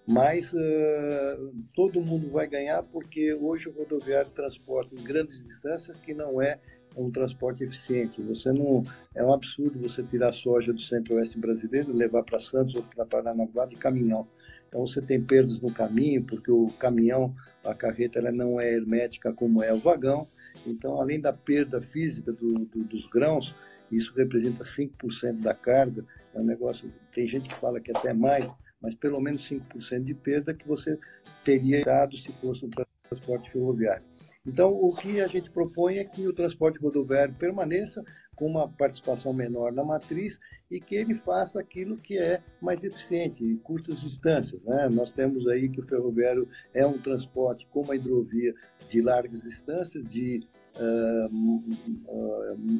[0.06, 6.12] Mas uh, todo mundo vai ganhar porque hoje o rodoviário transporta em grandes distâncias que
[6.12, 6.60] não é
[6.96, 8.22] um transporte eficiente.
[8.22, 12.82] Você não é um absurdo você tirar soja do centro-oeste brasileiro, levar para Santos ou
[12.82, 14.28] para Paranaguá de caminhão.
[14.68, 19.32] Então você tem perdas no caminho porque o caminhão, a carreta, ela não é hermética
[19.32, 20.28] como é o vagão.
[20.66, 23.54] Então, além da perda física do, do, dos grãos,
[23.90, 26.04] isso representa 5% da carga.
[26.34, 26.92] É um negócio.
[27.12, 28.48] Tem gente que fala que até mais,
[28.84, 30.98] mas pelo menos 5% de perda que você
[31.42, 32.70] teria dado se fosse um
[33.08, 34.04] transporte ferroviário.
[34.46, 38.04] Então, o que a gente propõe é que o transporte rodoviário permaneça
[38.36, 40.38] com uma participação menor na matriz
[40.70, 44.62] e que ele faça aquilo que é mais eficiente, curtas distâncias.
[44.62, 44.90] Né?
[44.90, 48.52] Nós temos aí que o ferroviário é um transporte como a hidrovia
[48.86, 51.34] de largas distâncias, de uh,
[52.06, 52.78] uh,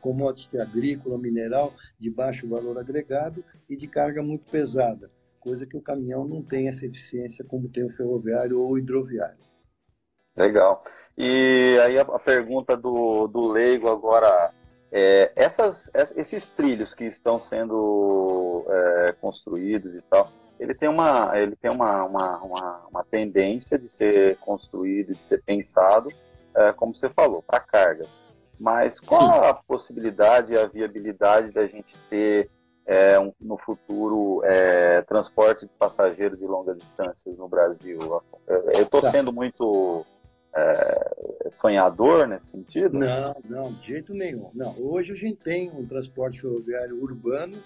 [0.00, 5.82] commodity agrícola, mineral, de baixo valor agregado e de carga muito pesada, coisa que o
[5.82, 9.38] caminhão não tem essa eficiência como tem o ferroviário ou o hidroviário.
[10.36, 10.80] Legal.
[11.16, 14.52] E aí a, pergunta do, do leigo agora,
[14.90, 21.56] é, essas, esses trilhos que estão sendo é, construídos e tal, ele tem uma, ele
[21.56, 26.08] tem uma, uma, uma, uma tendência de ser construído, de ser pensado,
[26.54, 28.20] é, como você falou, para cargas.
[28.62, 32.48] Mas qual a possibilidade e a viabilidade da gente ter
[32.86, 37.98] é, um, no futuro é, transporte de passageiros de longas distâncias no Brasil?
[38.46, 39.10] Eu estou tá.
[39.10, 40.06] sendo muito
[40.54, 42.96] é, sonhador nesse sentido?
[42.96, 44.50] Não, não, de jeito nenhum.
[44.54, 47.58] Não, hoje a gente tem um transporte ferroviário urbano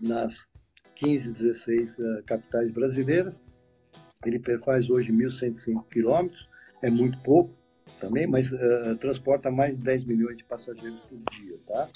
[0.00, 0.46] nas
[0.94, 3.42] 15, 16 uh, capitais brasileiras.
[4.24, 6.48] Ele faz hoje 1.105 quilômetros,
[6.82, 7.54] é muito pouco
[8.00, 11.88] também, mas uh, transporta mais de 10 milhões de passageiros por dia, tá?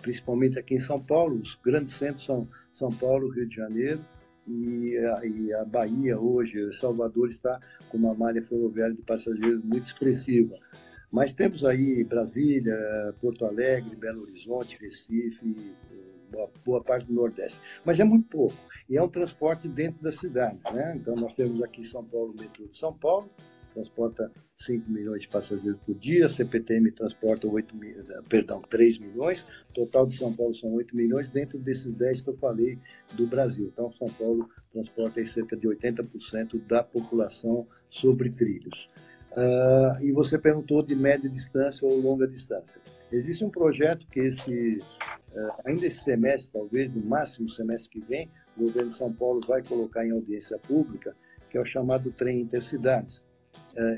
[0.00, 4.00] Principalmente aqui em São Paulo, os grandes centros são São Paulo, Rio de Janeiro
[4.46, 7.58] e a, e a Bahia hoje, Salvador está
[7.88, 10.56] com uma malha ferroviária de passageiros muito expressiva.
[11.10, 12.74] Mas temos aí Brasília,
[13.20, 15.74] Porto Alegre, Belo Horizonte, Recife,
[16.30, 17.60] boa, boa parte do Nordeste.
[17.84, 18.56] Mas é muito pouco.
[18.90, 20.64] E é um transporte dentro das cidades.
[20.64, 20.94] Né?
[20.96, 23.28] Então, nós temos aqui São Paulo o metrô de São Paulo,
[23.74, 27.94] transporta 5 milhões de passageiros por dia, a CPTM transporta 8 mil,
[28.28, 32.34] perdão, 3 milhões, total de São Paulo são 8 milhões, dentro desses 10 que eu
[32.34, 32.78] falei
[33.14, 33.70] do Brasil.
[33.72, 38.86] Então, São Paulo transporta cerca de 80% da população sobre trilhos.
[39.32, 42.80] Uh, e você perguntou de média distância ou longa distância.
[43.10, 48.30] Existe um projeto que esse, uh, ainda esse semestre, talvez, no máximo semestre que vem,
[48.56, 51.16] o governo de São Paulo vai colocar em audiência pública,
[51.50, 53.24] que é o chamado trem intercidades.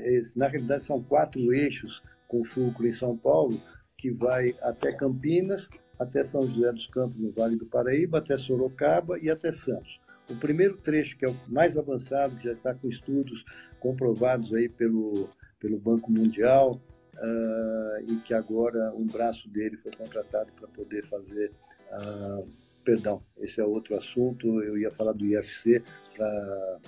[0.03, 3.61] Esse, na realidade, são quatro eixos com fulcro em São Paulo,
[3.97, 5.69] que vai até Campinas,
[5.99, 9.99] até São José dos Campos, no Vale do Paraíba, até Sorocaba e até Santos.
[10.29, 13.43] O primeiro trecho, que é o mais avançado, que já está com estudos
[13.79, 16.81] comprovados aí pelo, pelo Banco Mundial,
[17.15, 21.51] uh, e que agora um braço dele foi contratado para poder fazer.
[21.91, 22.47] Uh,
[22.83, 25.81] perdão, esse é outro assunto, eu ia falar do IFC
[26.15, 26.79] para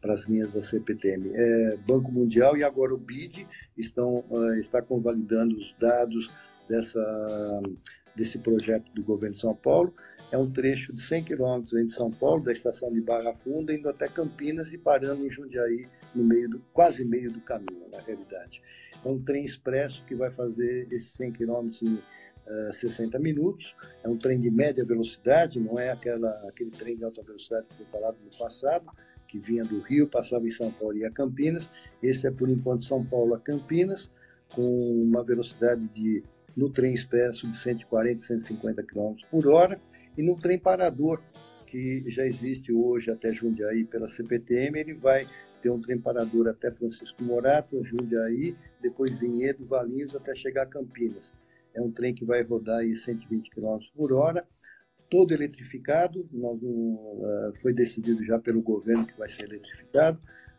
[0.00, 1.30] para as linhas da CPTM.
[1.34, 3.46] É, Banco Mundial e agora o BID
[3.76, 6.30] estão uh, está convalidando os dados
[6.68, 7.62] dessa
[8.14, 9.94] desse projeto do governo de São Paulo
[10.30, 13.88] é um trecho de 100 quilômetros entre São Paulo, da estação de Barra Funda, indo
[13.88, 18.62] até Campinas e parando em Jundiaí, no meio do, quase meio do caminho, na realidade.
[19.02, 22.02] É um trem expresso que vai fazer esses 100 quilômetros em uh,
[22.46, 23.74] eh, 60 minutos.
[24.04, 27.76] É um trem de média velocidade, não é aquela, aquele trem de alta velocidade que
[27.76, 28.86] foi falado no passado,
[29.28, 31.70] que vinha do Rio, passava em São Paulo e a Campinas.
[32.02, 34.10] Esse é, por enquanto, São Paulo a Campinas,
[34.54, 36.24] com uma velocidade de
[36.56, 39.80] no trem expresso de 140, 150 km por hora
[40.16, 41.22] e no trem parador,
[41.68, 45.24] que já existe hoje até Jundiaí pela CPTM, ele vai
[45.62, 51.32] ter um trem parador até Francisco Morato, Jundiaí, depois Vinhedo, Valinhos, até chegar a Campinas.
[51.74, 54.44] É um trem que vai rodar aí 120 km por hora,
[55.10, 60.18] todo eletrificado, nós, uh, foi decidido já pelo governo que vai ser eletrificado,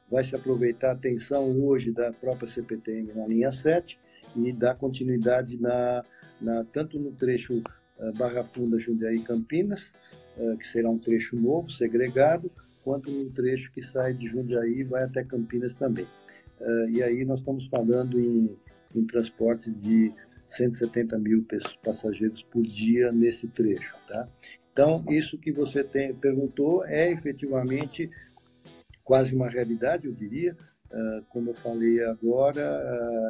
[0.09, 3.99] vai se aproveitar a atenção hoje da própria CPTM na linha 7
[4.35, 6.03] e dar continuidade na,
[6.41, 7.61] na tanto no trecho
[7.99, 9.93] eh, Barra Funda, Jundiaí Campinas,
[10.37, 12.51] eh, que será um trecho novo, segregado,
[12.83, 16.07] quanto no trecho que sai de Jundiaí e vai até Campinas também.
[16.89, 18.53] E aí nós estamos falando em,
[18.93, 20.11] em transportes de
[20.49, 21.45] 170 mil
[21.83, 23.95] passageiros por dia nesse trecho.
[24.07, 24.27] Tá?
[24.73, 28.09] Então, isso que você tem, perguntou é efetivamente
[29.03, 30.55] quase uma realidade, eu diria.
[31.29, 32.63] como eu falei agora,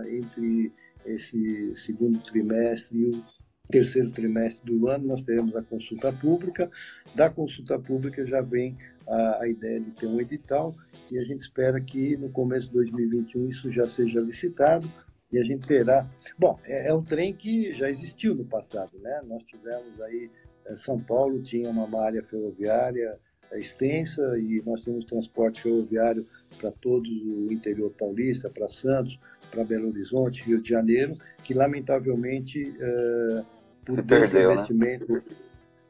[0.10, 0.72] entre
[1.06, 3.24] esse segundo trimestre e o
[3.70, 6.70] terceiro trimestre do ano, nós teremos a consulta pública.
[7.16, 10.76] Da consulta pública já vem a, a, ideia de ter um edital
[11.12, 14.90] e a gente espera que no começo de 2021 isso já seja licitado
[15.32, 16.08] e a gente terá.
[16.38, 19.22] Bom, é, é um trem que já existiu no passado, né?
[19.28, 20.30] Nós tivemos aí,
[20.66, 23.18] eh, São Paulo tinha uma malha ferroviária
[23.52, 26.26] eh, extensa e nós temos transporte ferroviário
[26.60, 29.20] para todo o interior paulista, para Santos,
[29.52, 33.46] para Belo Horizonte, Rio de Janeiro, que lamentavelmente uh,
[33.86, 35.00] por se perdeu, né?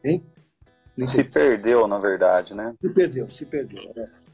[0.03, 0.23] Hein?
[1.03, 2.75] Se perdeu, na verdade, né?
[2.79, 3.79] Se perdeu, se perdeu.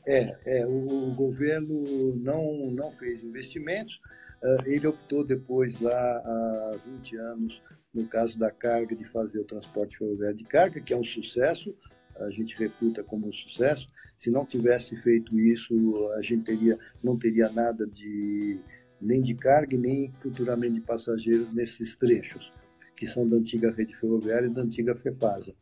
[0.07, 3.97] É, é, é o, governo não, não fez investimentos.
[4.43, 7.61] Uh, ele optou depois, lá há 20 anos,
[7.93, 11.71] no caso da carga, de fazer o transporte ferroviário de carga, que é um sucesso,
[12.17, 13.87] a gente reputa como um sucesso.
[14.17, 15.73] Se não tivesse feito isso,
[16.17, 18.59] a gente teria, não teria nada de
[19.01, 22.49] nem de carga nem futuramente de passageiros nesses trechos
[22.95, 25.53] que são da antiga rede ferroviária e da antiga FEPASA.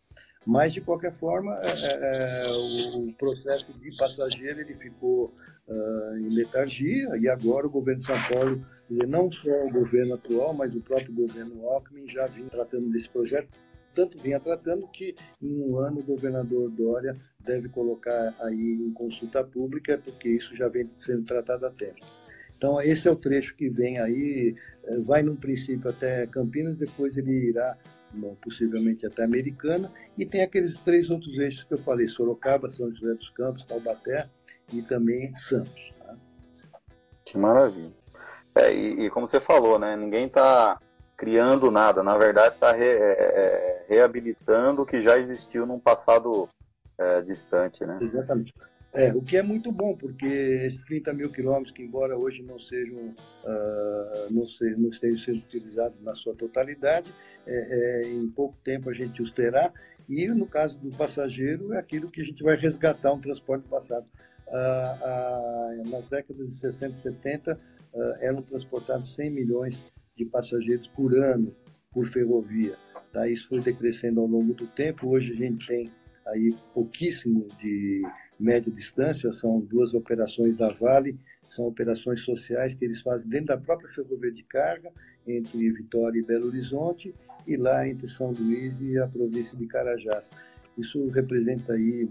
[0.45, 5.33] Mas, de qualquer forma, é, é, é o processo de passageiro ele ficou
[5.67, 8.65] uh, em letargia e agora o governo de São Paulo,
[9.07, 13.47] não só o governo atual, mas o próprio governo Alckmin já vinha tratando desse projeto,
[13.95, 19.43] tanto vinha tratando que em um ano o governador Dória deve colocar aí em consulta
[19.43, 22.05] pública, porque isso já vem sendo tratado há tempo.
[22.57, 27.17] Então, esse é o trecho que vem aí, eh, vai num princípio até Campinas, depois
[27.17, 27.77] ele irá
[28.41, 33.14] possivelmente até Americana, e tem aqueles três outros eixos que eu falei, Sorocaba, São José
[33.14, 34.30] dos Campos, Taubaté
[34.72, 35.93] e também Santos.
[35.99, 36.16] Tá?
[37.26, 37.91] Que maravilha.
[38.55, 40.80] É, e, e, como você falou, né, ninguém está
[41.18, 46.47] criando nada, na verdade está re, é, é, reabilitando o que já existiu num passado
[46.97, 47.86] é, distante.
[47.86, 47.97] Né?
[48.01, 48.53] Exatamente.
[48.95, 52.59] É, o que é muito bom, porque esses 30 mil quilômetros, que embora hoje não
[52.59, 57.11] sejam, uh, não, se, não estejam sendo utilizados na sua totalidade,
[57.47, 59.73] é, é, em pouco tempo a gente os terá,
[60.07, 64.05] e no caso do passageiro, é aquilo que a gente vai resgatar um transporte passado.
[64.47, 67.59] Uh, uh, nas décadas de 60 e 70,
[68.21, 69.83] eram transportados 100 milhões
[70.15, 71.55] de passageiros por ano
[71.91, 72.75] por ferrovia.
[73.11, 73.27] Tá?
[73.27, 75.91] Isso foi decrescendo ao longo do tempo, hoje a gente tem
[76.27, 78.01] aí pouquíssimo de
[78.43, 81.17] média distância, são duas operações da Vale,
[81.49, 84.91] são operações sociais que eles fazem dentro da própria ferrovia de carga,
[85.25, 87.13] entre Vitória e Belo Horizonte,
[87.47, 90.31] e lá entre São Luís e a província de Carajás.
[90.77, 92.09] Isso representa aí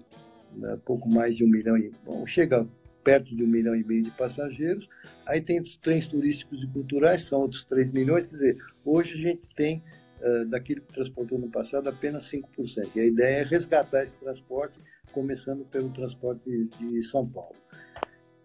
[0.56, 2.66] né, pouco mais de um milhão e bom, chega
[3.02, 4.88] perto de um milhão e meio de passageiros.
[5.26, 8.26] Aí tem os trens turísticos e culturais, são outros 3 milhões.
[8.26, 9.82] Quer dizer, hoje a gente tem
[10.20, 12.90] uh, daquilo que transportou no passado apenas 5%.
[12.94, 14.78] E a ideia é resgatar esse transporte
[15.12, 16.42] começando pelo transporte
[16.78, 17.56] de São Paulo.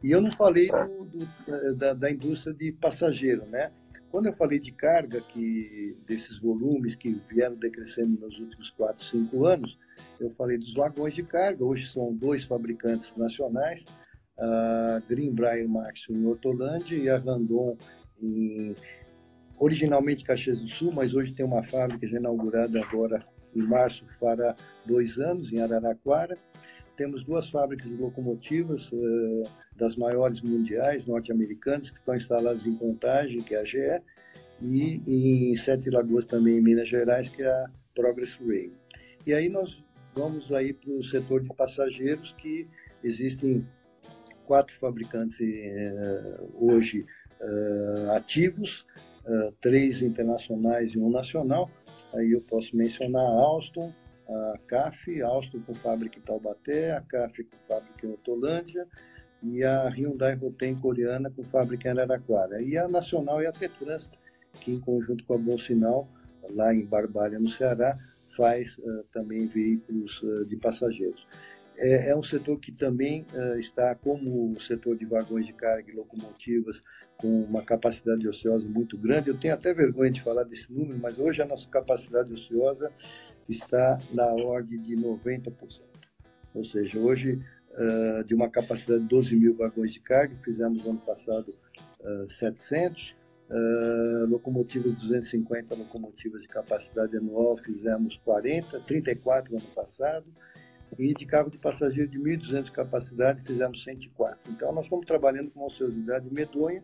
[0.04, 3.72] E eu não falei do, do, da, da, indústria de passageiro, né?
[4.10, 9.46] Quando eu falei de carga, que desses volumes que vieram decrescendo nos últimos 4, 5
[9.46, 9.78] anos,
[10.20, 11.66] eu falei dos vagões de carga.
[11.66, 13.86] Hoje são dois fabricantes nacionais,
[14.40, 17.76] a Greenbrier Max em Hortolândia e a Randon
[18.22, 18.76] em
[19.58, 23.26] originalmente Caxias do Sul, mas hoje tem uma fábrica já inaugurada agora
[23.58, 24.56] em março, fará
[24.86, 26.38] dois anos, em Araraquara.
[26.96, 29.44] Temos duas fábricas de locomotivas uh,
[29.76, 34.02] das maiores mundiais norte-americanas que estão instaladas em Contagem, que é a GE,
[34.60, 38.74] e em Sete Lagoas também em Minas Gerais, que é a Progress Rail.
[39.26, 39.84] E aí nós
[40.16, 42.68] vamos aí para o setor de passageiros, que
[43.04, 43.68] existem
[44.46, 47.06] quatro fabricantes uh, hoje
[47.42, 48.86] uh, ativos,
[49.60, 51.70] três internacionais e um nacional.
[52.14, 53.94] Aí eu posso mencionar a Alstom,
[54.28, 58.88] a CAF, Alstom com fábrica em Taubaté, a CAF com fábrica em Otolândia
[59.44, 62.62] e a Hyundai Rotem coreana com fábrica em Araraquara.
[62.62, 64.10] E a Nacional e a Tetrans,
[64.62, 66.08] que em conjunto com a Bom Sinal,
[66.50, 67.98] lá em Barbalha, no Ceará,
[68.36, 71.26] faz uh, também veículos uh, de passageiros.
[71.80, 75.92] É, é, um setor que também uh, está, como o setor de vagões de carga
[75.92, 76.84] e locomotivas,
[77.18, 79.30] com uma capacidade ociosa muito grande.
[79.30, 82.92] Eu tenho até vergonha de falar desse número, mas hoje a nossa capacidade ociosa
[83.48, 85.54] está na ordem de 90%.
[86.54, 87.40] Ou seja, hoje,
[87.72, 91.54] uh, de uma capacidade de 12 mil vagões de carga, fizemos ano passado
[92.00, 93.16] uh, 700,
[93.50, 100.26] uh, locomotivas 250 locomotivas de capacidade anual, fizemos 40, 34 ano passado,
[100.98, 104.52] e de carro de passageiro de 1.200 de capacidade, fizemos 104.
[104.52, 106.84] Então, nós estamos trabalhando com uma ociosidade medonha,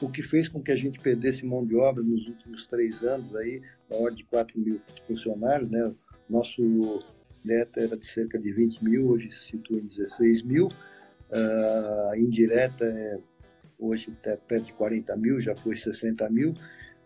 [0.00, 3.34] o que fez com que a gente perdesse mão de obra nos últimos três anos,
[3.36, 5.70] aí, na ordem de 4 mil funcionários.
[5.70, 5.92] Né?
[6.28, 7.02] Nosso
[7.44, 10.68] neto era de cerca de 20 mil, hoje se situa em 16 mil.
[11.30, 13.18] Uh, indireta é,
[13.78, 16.54] hoje até perto de 40 mil, já foi 60 mil.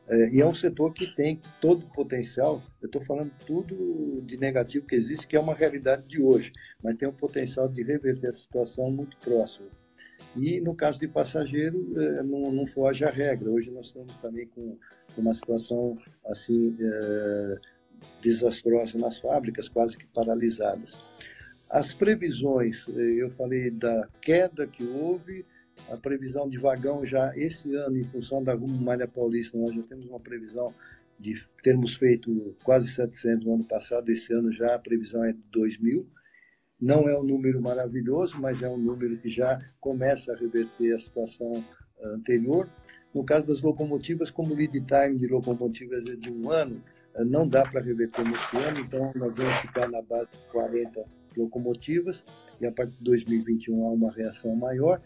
[0.09, 4.37] É, e é um setor que tem todo o potencial, eu estou falando tudo de
[4.37, 6.53] negativo que existe, que é uma realidade de hoje,
[6.83, 9.69] mas tem um potencial de reverter a situação muito próximo.
[10.37, 13.51] E no caso de passageiro, é, não, não foge à regra.
[13.51, 14.77] Hoje nós estamos também com
[15.17, 15.95] uma situação
[16.27, 17.57] assim é,
[18.21, 21.01] desastrosa nas fábricas, quase que paralisadas.
[21.71, 25.47] As previsões, é, eu falei da queda que houve,
[25.91, 30.07] a previsão de vagão já esse ano, em função da Malha Paulista, nós já temos
[30.07, 30.74] uma previsão
[31.18, 35.43] de termos feito quase 700 no ano passado, esse ano já a previsão é de
[35.53, 36.09] 2 mil.
[36.80, 40.99] Não é um número maravilhoso, mas é um número que já começa a reverter a
[40.99, 41.64] situação
[42.03, 42.68] ah, anterior.
[43.14, 46.82] No caso das locomotivas, como o lead time de locomotivas é de um ano,
[47.14, 51.05] ah, não dá para reverter nesse ano, então nós vamos ficar na base de 40
[51.37, 52.24] locomotivas
[52.61, 55.01] e a partir de 2021 há uma reação maior.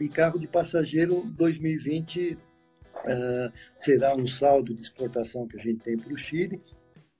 [0.00, 5.98] E carro de passageiro 2020 uh, será um saldo de exportação que a gente tem
[5.98, 6.60] para o Chile.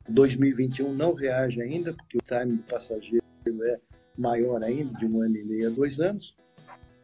[0.09, 3.81] 2021 não reage ainda, porque o time de passageiro é
[4.17, 6.35] maior ainda, de um ano e meio a dois anos.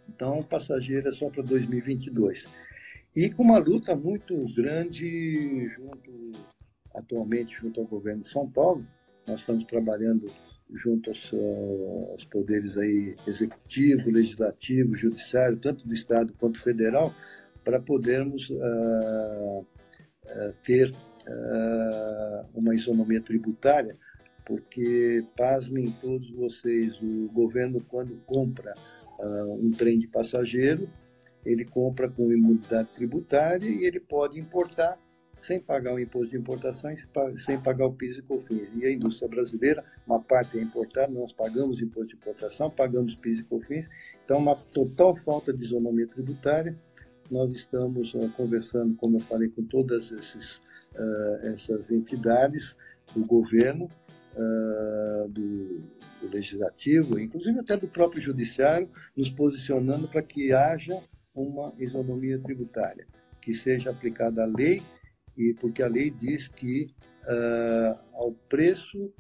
[0.09, 2.47] Então, o passageiro é só para 2022.
[3.16, 6.33] E com uma luta muito grande junto,
[6.95, 8.87] atualmente, junto ao governo de São Paulo,
[9.27, 10.27] nós estamos trabalhando
[10.77, 11.33] junto aos,
[12.11, 17.14] aos poderes aí executivo, legislativo, judiciário, tanto do estado quanto federal,
[17.64, 23.97] para podermos uh, uh, ter uh, uma isonomia tributária,
[24.45, 28.75] porque, pasmem todos vocês, o governo, quando compra
[29.59, 30.91] um trem de passageiro,
[31.47, 34.99] ele compra com imunidade tributária e ele pode importar
[35.45, 38.68] sem pagar o imposto de importação e sem pagar o PIS e COFINS.
[38.76, 43.40] E a indústria brasileira, uma parte é importada, nós pagamos imposto de importação, pagamos PIS
[43.40, 43.88] e COFINS,
[44.24, 46.74] então uma total falta de isonomia tributária.
[47.30, 50.59] Nós estamos uh, conversando, como eu falei, com todas esses,
[50.95, 52.74] uh, essas entidades
[53.14, 55.82] do governo, uh, do,
[56.22, 61.03] do legislativo, inclusive até do próprio judiciário, nos posicionando para que haja
[61.34, 63.07] uma isonomia tributária,
[63.42, 64.82] que seja aplicada a lei
[65.37, 66.91] e porque a lei diz que
[67.24, 69.12] uh, ao preço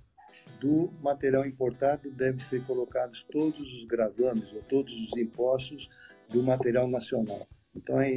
[0.60, 5.88] do material importado deve ser colocados todos os gravames ou todos os impostos
[6.30, 7.46] do material nacional.
[7.76, 8.12] Então é,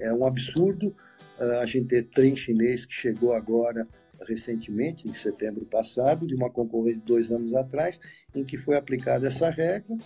[0.00, 0.94] é um absurdo
[1.38, 3.86] uh, a gente ter trem chinês que chegou agora
[4.26, 8.00] recentemente, em setembro passado, de uma concorrência de dois anos atrás,
[8.34, 9.96] em que foi aplicada essa regra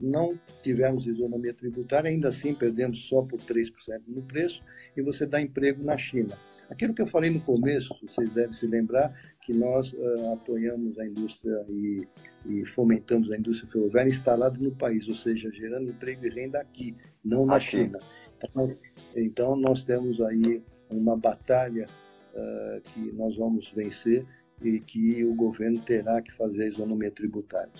[0.00, 3.72] não tivemos isonomia tributária, ainda assim perdemos só por 3%
[4.06, 4.62] no preço,
[4.96, 6.38] e você dá emprego na China.
[6.70, 11.06] Aquilo que eu falei no começo, vocês devem se lembrar que nós uh, apoiamos a
[11.06, 12.06] indústria e,
[12.44, 16.94] e, fomentamos a indústria ferroviária instalada no país, ou seja, gerando emprego e renda aqui,
[17.24, 17.64] não na aqui.
[17.64, 17.98] China.
[18.36, 18.74] Então,
[19.16, 21.86] então, nós temos aí uma batalha
[22.34, 24.26] uh, que nós vamos vencer
[24.62, 27.72] e que o governo terá que fazer a isonomia tributária.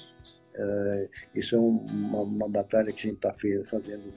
[0.54, 3.34] Uh, isso é um, uma, uma, batalha que a gente está
[3.66, 4.12] fazendo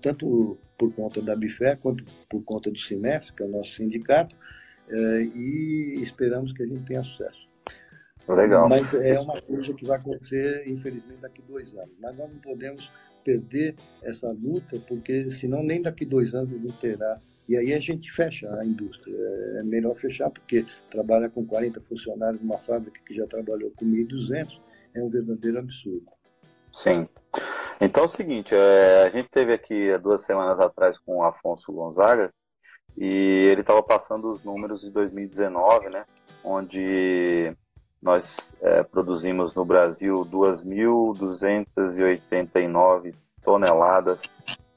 [0.00, 4.34] tanto por conta da Bifé quanto por conta do CIMEF, que é o nosso sindicato,
[4.88, 7.48] uh, e esperamos que a gente tenha sucesso.
[8.28, 8.68] Legal.
[8.68, 11.94] Mas é uma coisa que vai acontecer, infelizmente, daqui dois anos.
[12.00, 12.90] Mas nós não podemos
[13.24, 17.20] perder essa luta, porque senão nem daqui dois anos a gente terá.
[17.48, 19.16] E aí a gente fecha a indústria.
[19.58, 24.60] É melhor fechar, porque trabalha com 40 funcionários numa fábrica que já trabalhou com 1.200
[24.94, 26.06] é um verdadeiro absurdo.
[26.72, 27.08] Sim.
[27.80, 31.72] Então é o seguinte, é, a gente teve aqui duas semanas atrás com o Afonso
[31.72, 32.30] Gonzaga
[32.96, 36.04] e ele estava passando os números de 2019, né?
[36.44, 37.56] Onde
[38.02, 44.30] nós é, produzimos no Brasil 2.289 toneladas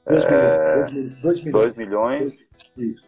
[0.06, 2.48] 2 é, milhões, 2 milhões,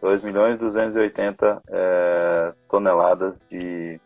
[0.01, 3.99] 2 milhões 280 é, toneladas de,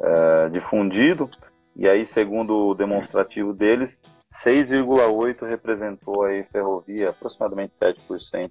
[0.00, 1.30] é, de fundido
[1.78, 8.50] e aí, segundo o demonstrativo deles, 6,8 representou aí ferrovia, aproximadamente 7%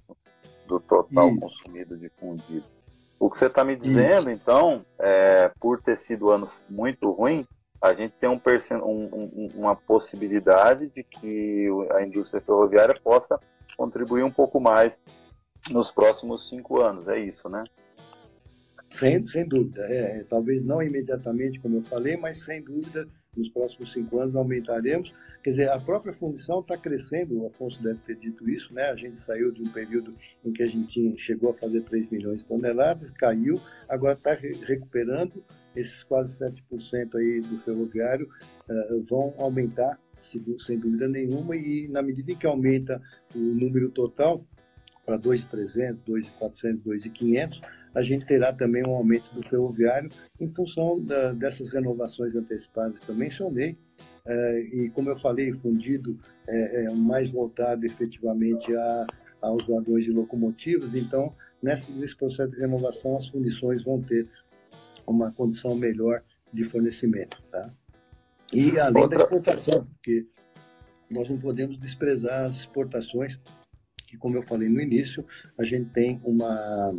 [0.66, 1.40] do total Isso.
[1.40, 2.64] consumido de fundido.
[3.18, 4.40] O que você está me dizendo, Isso.
[4.40, 7.46] então, é, por ter sido anos muito ruim,
[7.80, 8.40] a gente tem um,
[8.82, 13.38] um, uma possibilidade de que a indústria ferroviária possa
[13.76, 15.00] contribuir um pouco mais
[15.70, 17.62] nos próximos cinco anos, é isso, né?
[18.90, 19.82] Sem, sem dúvida.
[19.82, 23.06] É, talvez não imediatamente, como eu falei, mas sem dúvida
[23.38, 25.12] nos próximos cinco anos aumentaremos.
[25.42, 28.90] Quer dizer, a própria fundição está crescendo, o Afonso deve ter dito isso, né?
[28.90, 30.14] A gente saiu de um período
[30.44, 34.52] em que a gente chegou a fazer 3 milhões de toneladas, caiu, agora está re
[34.66, 35.44] recuperando,
[35.76, 38.28] esses quase 7% aí do ferroviário
[38.68, 43.00] uh, vão aumentar, sem dúvida nenhuma, e na medida em que aumenta
[43.34, 44.44] o número total,
[45.06, 47.60] para 2.300, 2.400, 2.500,
[47.94, 50.10] a gente terá também um aumento do ferroviário
[50.40, 53.76] em função da, dessas renovações antecipadas que eu mencionei.
[54.26, 59.06] É, e, como eu falei, fundido é, é mais voltado efetivamente a,
[59.40, 60.94] aos vagões e locomotivos.
[60.94, 64.30] Então, nesse, nesse processo de renovação, as fundições vão ter
[65.06, 66.22] uma condição melhor
[66.52, 67.42] de fornecimento.
[67.50, 67.70] Tá?
[68.52, 69.18] E além Outra...
[69.18, 70.26] da exportação, porque
[71.10, 73.38] nós não podemos desprezar as exportações
[74.06, 75.24] que, como eu falei no início,
[75.58, 76.94] a gente tem uma.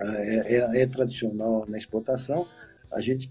[0.00, 2.46] É, é, é tradicional na exportação,
[2.92, 3.30] a gente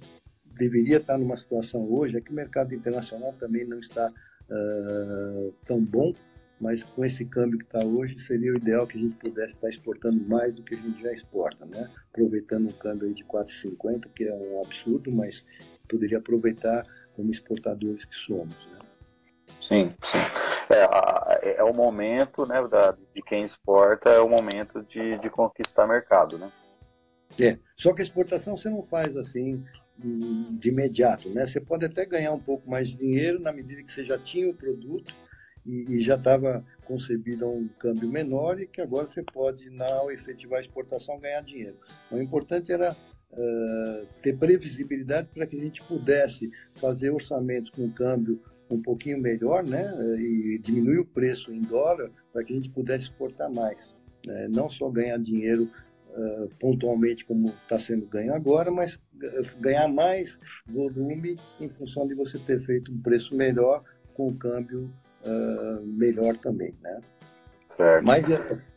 [0.58, 5.84] deveria estar numa situação hoje, é que o mercado internacional também não está uh, tão
[5.84, 6.14] bom,
[6.60, 9.70] mas com esse câmbio que está hoje, seria o ideal que a gente pudesse estar
[9.70, 11.90] exportando mais do que a gente já exporta, né?
[12.10, 15.44] Aproveitando um câmbio aí de 4,50, que é um absurdo, mas
[15.90, 16.86] poderia aproveitar
[17.16, 18.73] como exportadores que somos, né?
[19.68, 20.18] Sim, sim.
[20.70, 25.88] É, é o momento, né, da, de quem exporta, é o momento de, de conquistar
[25.88, 26.52] mercado, né?
[27.40, 29.64] É, só que a exportação você não faz assim
[29.98, 31.46] de imediato, né?
[31.46, 34.50] Você pode até ganhar um pouco mais de dinheiro na medida que você já tinha
[34.50, 35.14] o produto
[35.66, 40.60] e, e já estava concebido um câmbio menor e que agora você pode, na efetivar
[40.60, 41.78] a exportação, ganhar dinheiro.
[42.12, 42.96] O importante era
[43.32, 48.42] uh, ter previsibilidade para que a gente pudesse fazer orçamentos com câmbio
[48.74, 53.06] um pouquinho melhor, né, e diminuir o preço em dólar para que a gente pudesse
[53.06, 53.94] exportar mais,
[54.26, 54.48] né?
[54.50, 55.70] não só ganhar dinheiro
[56.10, 59.00] uh, pontualmente como está sendo ganho agora, mas
[59.60, 64.92] ganhar mais volume em função de você ter feito um preço melhor com o câmbio
[65.24, 67.00] uh, melhor também, né?
[67.68, 68.06] Certo.
[68.06, 68.28] Mas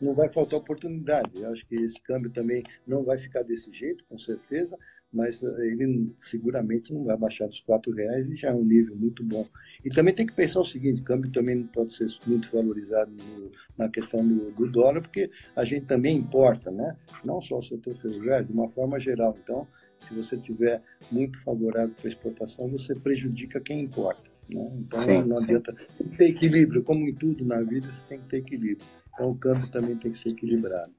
[0.01, 1.29] não vai faltar oportunidade.
[1.35, 4.77] Eu acho que esse câmbio também não vai ficar desse jeito, com certeza,
[5.11, 9.23] mas ele seguramente não vai baixar dos quatro reais e já é um nível muito
[9.23, 9.47] bom.
[9.83, 13.11] E também tem que pensar o seguinte: o câmbio também não pode ser muito valorizado
[13.11, 16.97] no, na questão do, do, dólar, porque a gente também importa, né?
[17.23, 19.37] Não só o setor ferroviário, de uma forma geral.
[19.43, 19.67] Então,
[20.07, 20.81] se você tiver
[21.11, 24.29] muito favorável para exportação, você prejudica quem importa.
[24.49, 24.69] Né?
[24.79, 25.73] Então sim, não adianta.
[25.97, 28.87] Tem que ter equilíbrio, como em tudo na vida, você tem que ter equilíbrio.
[29.13, 30.91] Então o câmbio também tem que ser equilibrado.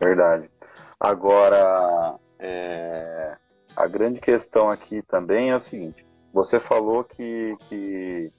[0.00, 0.50] Verdade.
[1.00, 3.36] Agora, é...
[3.74, 8.32] a grande questão aqui também é o seguinte: você falou que, que,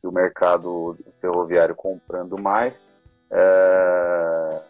[0.00, 2.86] que o mercado ferroviário comprando mais,
[3.30, 4.62] é...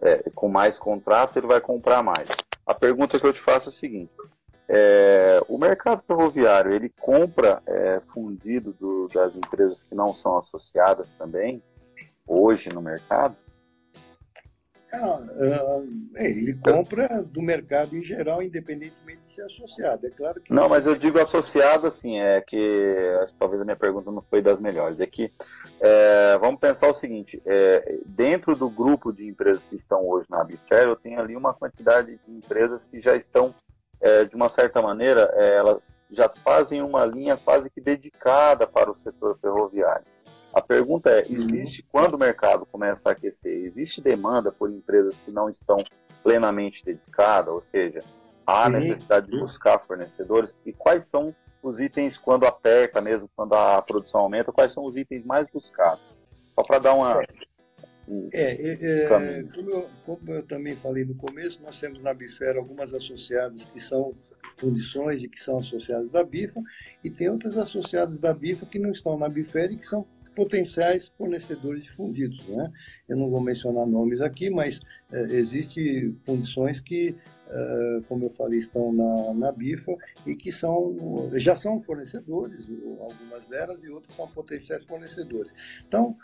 [0.00, 2.28] É, com mais contrato, ele vai comprar mais.
[2.66, 4.12] A pergunta que eu te faço é a seguinte:
[4.68, 11.12] é, o mercado ferroviário ele compra é, fundido do, das empresas que não são associadas
[11.12, 11.62] também
[12.26, 13.36] hoje no mercado?
[14.94, 15.20] Ah,
[16.16, 20.06] é, ele compra do mercado em geral, independentemente de ser associado.
[20.06, 24.10] É claro que não, mas eu digo associado assim é que talvez a minha pergunta
[24.10, 25.00] não foi das melhores.
[25.00, 25.32] É que
[25.80, 30.44] é, vamos pensar o seguinte: é, dentro do grupo de empresas que estão hoje na
[30.44, 33.54] Bifer, eu tenho ali uma quantidade de empresas que já estão
[34.00, 38.90] é, de uma certa maneira, é, elas já fazem uma linha quase que dedicada para
[38.90, 40.04] o setor ferroviário.
[40.54, 41.36] A pergunta é: uhum.
[41.36, 45.76] existe, quando o mercado começa a aquecer, existe demanda por empresas que não estão
[46.22, 48.02] plenamente dedicadas, ou seja,
[48.46, 50.56] há necessidade de buscar fornecedores?
[50.64, 54.96] E quais são os itens, quando aperta mesmo, quando a produção aumenta, quais são os
[54.96, 56.04] itens mais buscados?
[56.54, 57.20] Só para dar uma,
[58.32, 62.58] é, é, é como, eu, como, eu, também falei no começo, nós temos na Bifera
[62.58, 64.14] algumas associadas que são
[64.58, 66.60] fundições e que são associadas da BIFA,
[67.02, 71.08] e tem outras associadas da BIFA que não estão na Bifera e que são potenciais
[71.16, 72.46] fornecedores de fundidos.
[72.48, 72.72] Né?
[73.08, 74.80] Eu não vou mencionar nomes aqui, mas
[75.12, 77.14] é, existem fundições que,
[77.48, 82.66] é, como eu falei, estão na, na BIFA e que são, já são fornecedores,
[83.00, 85.52] algumas delas, e outras são potenciais fornecedores.
[85.86, 86.16] Então,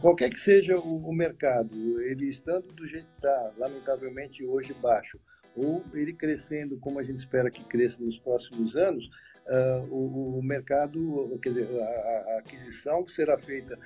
[0.00, 5.18] qualquer que seja o, o mercado, ele estando do jeito que está, lamentavelmente hoje baixo,
[5.56, 9.08] ou ele crescendo como a gente espera que cresça nos próximos anos,
[9.46, 13.78] uh, o, o, mercado, quer dizer, a, a, aquisição será feita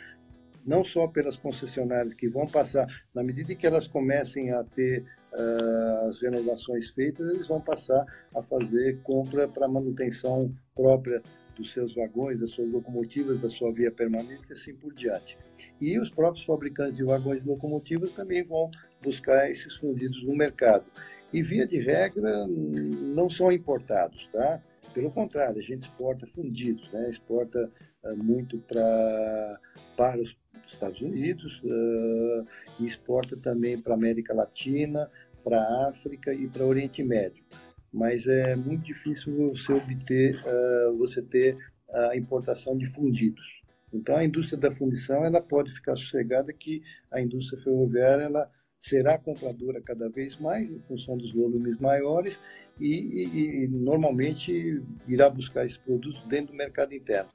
[0.64, 6.08] não só pelas concessionárias que vão passar, na medida que elas comecem a ter uh,
[6.08, 8.04] as renovações feitas, eles vão passar
[8.34, 11.22] a fazer compra para manutenção própria
[11.56, 15.38] dos seus vagões, das suas locomotivas, da sua via permanente e assim por diante.
[15.80, 18.70] E os próprios fabricantes de vagões e locomotivas também vão
[19.02, 20.84] buscar esses fundidos no mercado.
[21.32, 24.60] E, via de regra, não são importados, tá?
[24.96, 27.10] Pelo contrário, a gente exporta fundidos, né?
[27.10, 27.70] exporta
[28.02, 29.60] uh, muito pra,
[29.94, 30.34] para os
[30.72, 32.46] Estados Unidos uh,
[32.80, 35.10] e exporta também para a América Latina,
[35.44, 37.44] para a África e para o Oriente Médio
[37.92, 41.56] mas é muito difícil você obter, uh, você ter
[41.90, 43.44] a importação de fundidos.
[43.90, 49.18] Então, a indústria da fundição ela pode ficar sossegada que a indústria ferroviária ela será
[49.18, 52.38] compradora cada vez mais em função dos volumes maiores
[52.78, 57.30] e, e, normalmente irá buscar esses produtos dentro do mercado interno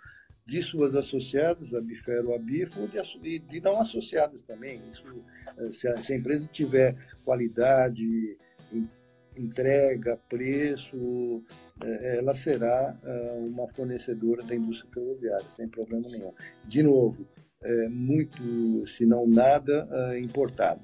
[0.46, 4.82] de suas associadas, a Bifero, a Bifo, e de, de não associadas também.
[4.92, 5.24] Isso,
[5.58, 8.38] eh, se, a, se a empresa tiver qualidade,
[9.38, 11.44] entrega, preço,
[11.82, 16.34] é, ela será é, uma fornecedora da indústria ferroviária, sem problema nenhum.
[16.66, 17.26] De novo,
[17.64, 19.88] é muito, se não nada,
[20.20, 20.82] importado.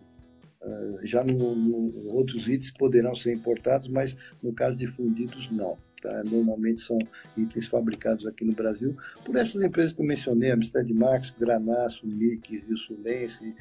[1.04, 5.78] Já no, no, outros itens poderão ser importados, mas no caso de fundidos, não.
[6.02, 6.24] Tá?
[6.24, 6.98] Normalmente são
[7.36, 8.96] itens fabricados aqui no Brasil
[9.26, 13.56] por essas empresas que eu mencionei, Amistad Max, Granaço, MIC, Rio Sulense,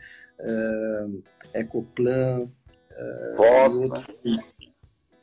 [1.54, 2.50] Ecoplan,
[3.36, 4.42] Voz, outros, né?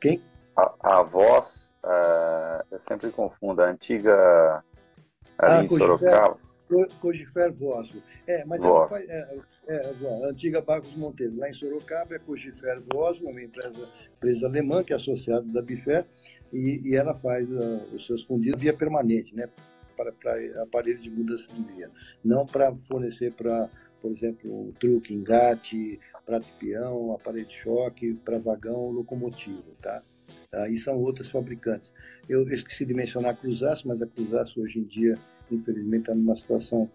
[0.00, 0.22] Quem?
[0.56, 4.62] A, a voz, uh, eu sempre confundo, a antiga
[5.38, 6.36] ali ah, em Sorocaba.
[7.00, 7.90] Cogifer Voz.
[8.26, 9.04] É, mas ela faz,
[9.66, 9.94] é,
[10.24, 11.36] a antiga Bagos Monteiro.
[11.36, 16.06] Lá em Sorocaba é Cogifer Voz, uma empresa, empresa alemã que é associada da Bifer,
[16.52, 19.48] e, e ela faz uh, os seus fundidos via permanente, né?
[19.96, 21.90] Para, para aparelhos de mudança de via.
[22.24, 28.38] Não para fornecer para, por exemplo, um truque, engate, prato peão, aparelho de choque, para
[28.38, 30.02] vagão, locomotiva, tá?
[30.52, 31.92] Aí são outras fabricantes.
[32.28, 35.18] Eu esqueci de mencionar a Cruzaço, mas a Cruzaço hoje em dia,
[35.50, 36.90] infelizmente, está numa situação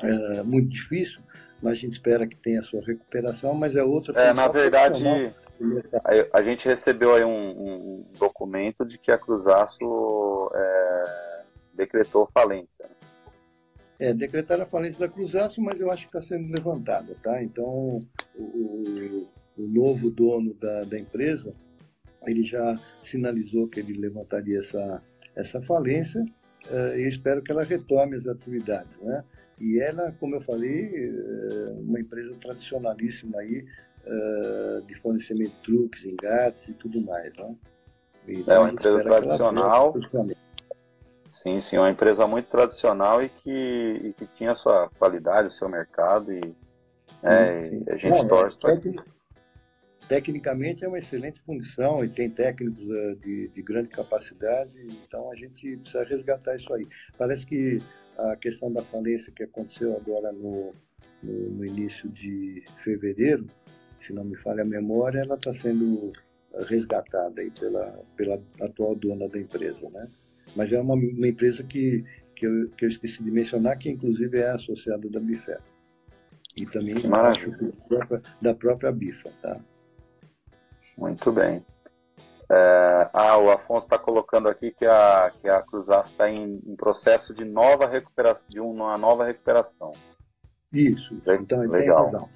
[0.00, 1.20] é, muito difícil,
[1.62, 5.04] mas a gente espera que tenha a sua recuperação, mas é outra É, na verdade,
[6.04, 11.42] a, a, gente recebeu aí um, um, documento de que a Cruzaço é,
[11.74, 12.88] decretou falência.
[13.98, 17.40] É, decretaram a falência da Cruzaço, mas eu acho que está sendo levantada, tá?
[17.42, 18.00] Então,
[18.34, 21.54] o, o novo dono da, da empresa,
[22.26, 25.02] ele já sinalizou que ele levantaria essa,
[25.36, 29.24] essa falência uh, e espero que ela retome as atividades, né?
[29.60, 33.64] E ela, como eu falei, é uma empresa tradicionalíssima aí,
[34.06, 37.54] uh, de fornecimento de truques, engates e tudo mais, né?
[38.46, 39.94] é uma empresa tradicional.
[41.26, 45.68] Sim, sim, uma empresa muito tradicional e que, e que tinha sua qualidade, o seu
[45.68, 46.54] mercado e,
[47.22, 49.02] é, a gente Não, torce é, tecnic,
[50.08, 54.76] Tecnicamente é uma excelente função e tem técnicos uh, de, de grande capacidade,
[55.06, 56.86] então a gente precisa resgatar isso aí.
[57.16, 57.80] Parece que
[58.18, 60.74] a questão da falência que aconteceu agora no,
[61.22, 63.46] no, no início de fevereiro,
[64.00, 66.12] se não me falha a memória, ela está sendo
[66.66, 70.08] resgatada aí pela, pela atual dona da empresa, né?
[70.54, 72.04] Mas é uma, uma empresa que,
[72.34, 75.58] que eu, que, eu, esqueci de mencionar, que inclusive é associada da Bifé.
[76.56, 79.58] E também da própria, da própria Bifa, tá?
[80.98, 81.64] Muito bem.
[82.54, 86.76] É, ah, o Afonso está colocando aqui que a, que a Cruzaço está em, em,
[86.76, 89.92] processo de nova recuperação, de uma nova recuperação.
[90.70, 92.28] Isso, então ele tem razão.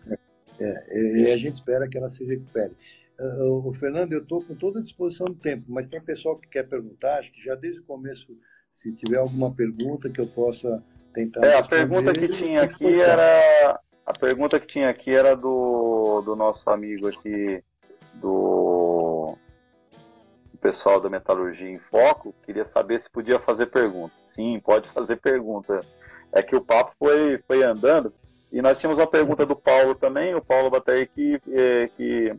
[0.59, 2.75] É, e a gente espera que ela se recupere.
[3.21, 6.67] Uh, Fernando, eu estou com toda a disposição do tempo, mas tem pessoal que quer
[6.67, 8.27] perguntar, acho que já desde o começo,
[8.73, 11.45] se tiver alguma pergunta que eu possa tentar.
[11.45, 13.81] É, a pergunta que tinha aqui era.
[14.07, 17.63] A pergunta que tinha aqui era do, do nosso amigo aqui,
[18.15, 18.96] do
[20.67, 24.13] pessoal da Metalurgia em Foco, queria saber se podia fazer pergunta.
[24.25, 25.81] Sim, pode fazer pergunta.
[26.33, 28.13] É que o papo foi, foi andando.
[28.51, 30.69] E nós tínhamos uma pergunta do Paulo também, o Paulo
[31.15, 32.37] que, eh, que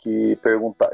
[0.00, 0.38] que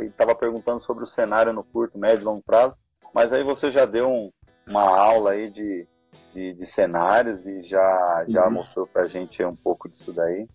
[0.01, 2.77] estava perguntando sobre o cenário no curto, médio e longo prazo,
[3.15, 4.33] mas aí você já deu um,
[4.67, 5.87] uma aula aí de,
[6.33, 8.55] de, de, cenários e já, já uhum.
[8.55, 10.49] mostrou para a gente um pouco disso daí.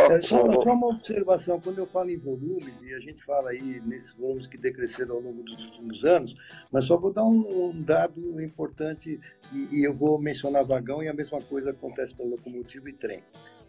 [0.00, 3.80] É, só, só, uma observação, quando eu falo em volumes, e a gente fala aí
[3.84, 6.34] nesses volumes que decresceram ao longo dos últimos anos,
[6.70, 9.20] mas só vou dar um, um dado importante,
[9.52, 13.22] e, e, eu vou mencionar vagão, e a mesma coisa acontece para locomotiva e trem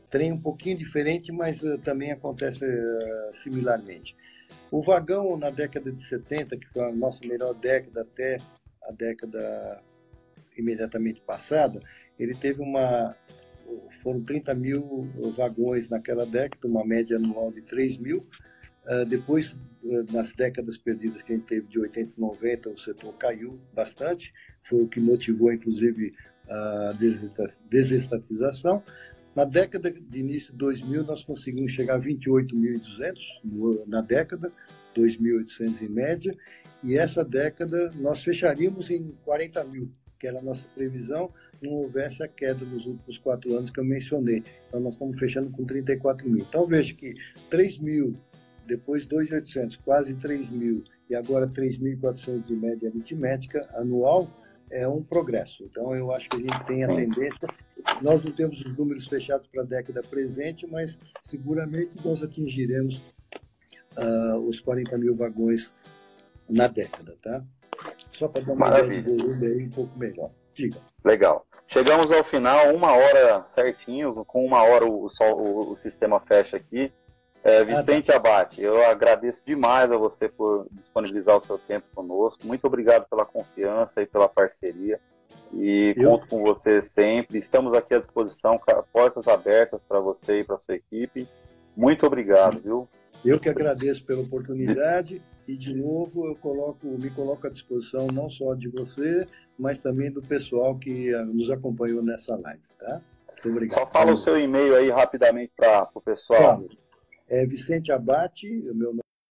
[0.10, 4.16] trem um pouquinho diferente, mas uh, também acontece uh, similarmente.
[4.72, 8.40] O vagão, na década de 70, que foi a nossa melhor década até
[8.84, 9.82] a década
[10.58, 11.80] imediatamente passada,
[12.18, 13.16] ele teve uma.
[14.02, 18.26] Foram 30 mil vagões naquela década, uma média anual de 3 mil.
[18.86, 19.56] Uh, depois,
[20.12, 24.34] nas décadas perdidas que a gente teve de 80 e 90, o setor caiu bastante,
[24.64, 26.14] foi o que motivou, inclusive,
[26.50, 26.96] a
[27.70, 28.84] desestatização.
[29.36, 34.52] Na década de início de 2000, nós conseguimos chegar a 28.200 na década,
[34.96, 36.36] 2.800 em média,
[36.84, 42.22] e essa década nós fecharíamos em 40 mil, que era a nossa previsão, não houvesse
[42.22, 44.44] a queda nos últimos quatro anos que eu mencionei.
[44.68, 46.46] Então, nós estamos fechando com 34 mil.
[46.48, 47.16] Então, veja que
[47.50, 48.16] 3 mil,
[48.68, 54.30] depois 2.800, quase 3 mil, e agora 3.400 de média aritmética anual,
[54.70, 55.64] é um progresso.
[55.64, 57.48] Então, eu acho que a gente tem a tendência.
[58.02, 63.02] Nós não temos os números fechados para a década presente, mas seguramente nós atingiremos
[63.98, 65.74] uh, os 40 mil vagões
[66.48, 67.44] na década, tá?
[68.20, 69.00] Só para dar uma Maravilha.
[69.00, 70.30] ideia volume aí um pouco melhor.
[70.52, 70.78] Diga.
[71.06, 71.46] Legal.
[71.66, 76.92] Chegamos ao final, uma hora certinho, com uma hora o, o, o sistema fecha aqui.
[77.42, 78.30] É, Vicente ah, tá.
[78.30, 82.46] Abate, eu agradeço demais a você por disponibilizar o seu tempo conosco.
[82.46, 85.00] Muito obrigado pela confiança e pela parceria.
[85.54, 86.10] E eu...
[86.10, 87.38] conto com você sempre.
[87.38, 88.60] Estamos aqui à disposição,
[88.92, 91.26] portas abertas para você e para sua equipe.
[91.74, 92.86] Muito obrigado, viu?
[93.24, 95.22] Eu que agradeço pela oportunidade
[95.52, 99.28] e de novo eu coloco, me coloco à disposição não só de você,
[99.58, 103.02] mas também do pessoal que ah, nos acompanhou nessa live, tá?
[103.32, 103.80] Muito obrigado.
[103.80, 106.58] Só fala o seu e-mail aí rapidamente para o pessoal.
[106.60, 106.70] Claro
[107.30, 109.02] é Vicente Abate, o meu nome